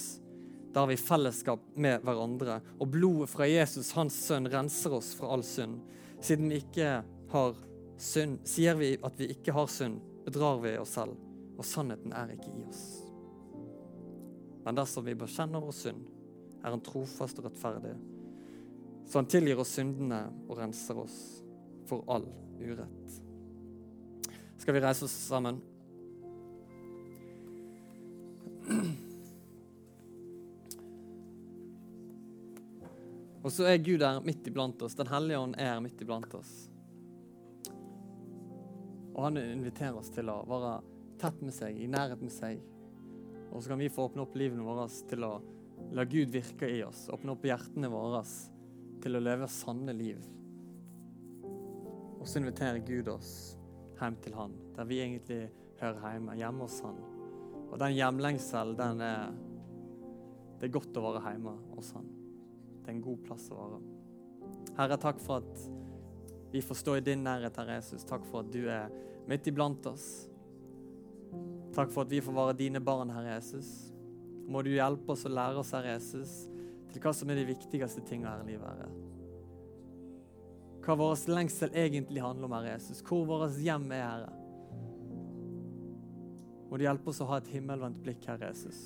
da 0.73 0.83
har 0.83 0.91
vi 0.91 0.97
fellesskap 0.97 1.63
med 1.77 2.03
hverandre, 2.03 2.59
og 2.81 2.89
blodet 2.91 3.29
fra 3.31 3.47
Jesus, 3.47 3.93
hans 3.95 4.17
sønn, 4.27 4.49
renser 4.51 4.95
oss 4.97 5.13
fra 5.15 5.31
all 5.35 5.45
synd. 5.47 5.83
Siden 6.23 6.49
vi 6.51 6.63
ikke 6.63 7.03
har 7.33 7.61
synd, 8.03 8.41
sier 8.49 8.79
vi 8.79 8.95
at 8.99 9.19
vi 9.21 9.31
ikke 9.35 9.55
har 9.55 9.71
synd, 9.71 10.01
bedrar 10.27 10.61
vi 10.63 10.77
oss 10.79 10.97
selv, 10.99 11.19
og 11.57 11.67
sannheten 11.67 12.15
er 12.17 12.35
ikke 12.35 12.51
i 12.53 12.65
oss. 12.67 12.87
Men 14.63 14.79
dersom 14.79 15.07
vi 15.07 15.19
bekjenner 15.19 15.63
vår 15.63 15.77
synd, 15.77 16.03
er 16.63 16.71
han 16.71 16.83
trofast 16.87 17.41
og 17.41 17.49
rettferdig 17.49 17.97
så 19.13 19.19
han 19.19 19.27
tilgir 19.27 19.59
oss 19.61 19.75
syndene 19.77 20.23
og 20.49 20.57
renser 20.57 20.97
oss 20.97 21.17
for 21.85 22.01
all 22.09 22.25
urett. 22.57 23.19
Skal 24.57 24.75
vi 24.79 24.81
reise 24.81 25.05
oss 25.05 25.17
sammen? 25.27 25.59
Og 33.43 33.51
så 33.53 33.67
er 33.69 33.83
Gud 33.85 34.01
der 34.01 34.23
midt 34.25 34.47
iblant 34.49 34.81
oss. 34.87 34.95
Den 34.97 35.11
hellige 35.11 35.45
ånd 35.45 35.59
er 35.61 35.81
midt 35.85 36.01
iblant 36.01 36.33
oss. 36.39 36.72
Og 39.13 39.25
han 39.27 39.41
inviterer 39.41 39.99
oss 39.99 40.11
til 40.13 40.31
å 40.33 40.43
være 40.49 40.77
tett 41.21 41.41
med 41.45 41.55
seg, 41.55 41.79
i 41.79 41.91
nærhet 41.91 42.23
med 42.23 42.33
seg. 42.33 42.63
Og 43.53 43.61
så 43.61 43.73
kan 43.73 43.83
vi 43.83 43.91
få 43.93 44.09
åpne 44.09 44.25
opp 44.25 44.37
livene 44.39 44.65
våre 44.65 44.87
til 45.11 45.27
å 45.27 45.33
la 45.93 46.05
Gud 46.09 46.33
virke 46.33 46.69
i 46.71 46.81
oss. 46.87 47.09
Åpne 47.13 47.35
opp 47.35 47.45
hjertene 47.47 47.91
våre 47.93 48.23
til 49.03 49.19
å 49.19 49.23
leve 49.23 49.49
sanne 49.51 49.95
liv. 49.97 50.21
Og 52.23 52.29
så 52.29 52.39
inviterer 52.39 52.85
Gud 52.87 53.11
oss 53.13 53.33
hjem 53.99 54.17
til 54.23 54.37
Han, 54.39 54.55
der 54.77 54.87
vi 54.89 55.01
egentlig 55.03 55.43
hører 55.81 56.15
hjemme, 56.15 56.37
hjemme 56.39 56.69
hos 56.69 56.79
Han. 56.87 57.01
Og 57.73 57.79
den 57.83 57.97
hjemlengsel, 57.97 58.77
den 58.79 59.01
er 59.05 59.33
Det 60.61 60.69
er 60.69 60.75
godt 60.77 60.97
å 60.97 61.03
være 61.03 61.23
hjemme 61.27 61.57
hos 61.75 61.89
Han. 61.97 62.07
Det 62.83 62.91
er 62.91 62.95
en 62.95 63.03
god 63.03 63.23
plass 63.27 63.49
å 63.51 63.57
være. 63.59 63.81
Herre, 64.77 64.99
takk 65.03 65.19
for 65.21 65.43
at 65.43 65.82
vi 66.53 66.63
får 66.63 66.75
stå 66.75 66.97
i 66.97 67.01
din 67.01 67.25
nærhet, 67.25 67.57
Herre 67.57 67.79
Jesus. 67.79 68.05
Takk 68.05 68.27
for 68.29 68.45
at 68.45 68.53
du 68.53 68.67
er 68.69 68.93
midt 69.29 69.47
iblant 69.49 69.87
oss. 69.89 70.09
Takk 71.73 71.93
for 71.95 72.05
at 72.05 72.11
vi 72.13 72.21
får 72.21 72.37
være 72.37 72.59
dine 72.59 72.83
barn, 72.85 73.11
Herre 73.15 73.39
Jesus. 73.39 73.71
Må 74.53 74.61
du 74.61 74.75
hjelpe 74.75 75.15
oss 75.15 75.25
og 75.25 75.33
lære 75.33 75.63
oss, 75.63 75.73
Herre 75.73 75.95
Jesus, 75.95 76.35
til 76.93 77.01
hva 77.01 77.15
som 77.17 77.31
er 77.33 77.41
de 77.41 77.49
viktigste 77.49 78.05
tingene 78.05 78.35
her 78.35 78.45
i 78.45 78.53
livet. 78.53 78.69
Herre. 78.69 78.91
Hva 80.83 80.97
vår 80.99 81.15
lengsel 81.31 81.73
egentlig 81.79 82.21
handler 82.21 82.51
om, 82.51 82.57
Herre 82.59 82.75
Jesus. 82.75 83.01
Hvor 83.07 83.25
vårt 83.29 83.57
hjem 83.63 83.89
er, 83.95 84.05
Herre. 84.05 84.33
Må 86.69 86.81
du 86.81 86.85
hjelpe 86.85 87.13
oss 87.13 87.21
å 87.25 87.29
ha 87.29 87.41
et 87.41 87.49
himmelvendt 87.53 88.03
blikk, 88.05 88.27
Herre 88.29 88.53
Jesus. 88.53 88.83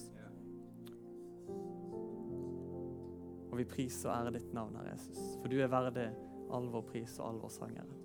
Og 3.51 3.59
vi 3.59 3.67
priser 3.67 4.11
og 4.11 4.15
ærer 4.21 4.39
ditt 4.39 4.55
navn, 4.55 4.75
Herre 4.79 4.95
Jesus. 4.95 5.21
For 5.41 5.51
du 5.51 5.59
er 5.59 5.71
verdig 5.73 6.07
all 6.53 6.69
vår 6.73 6.85
pris 6.91 7.19
og 7.19 7.29
all 7.29 7.39
vår 7.43 7.55
sang, 7.59 7.77
Herre. 7.77 8.03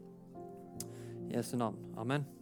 I 1.29 1.37
Jesu 1.37 1.57
navn. 1.57 1.77
Amen. 1.97 2.40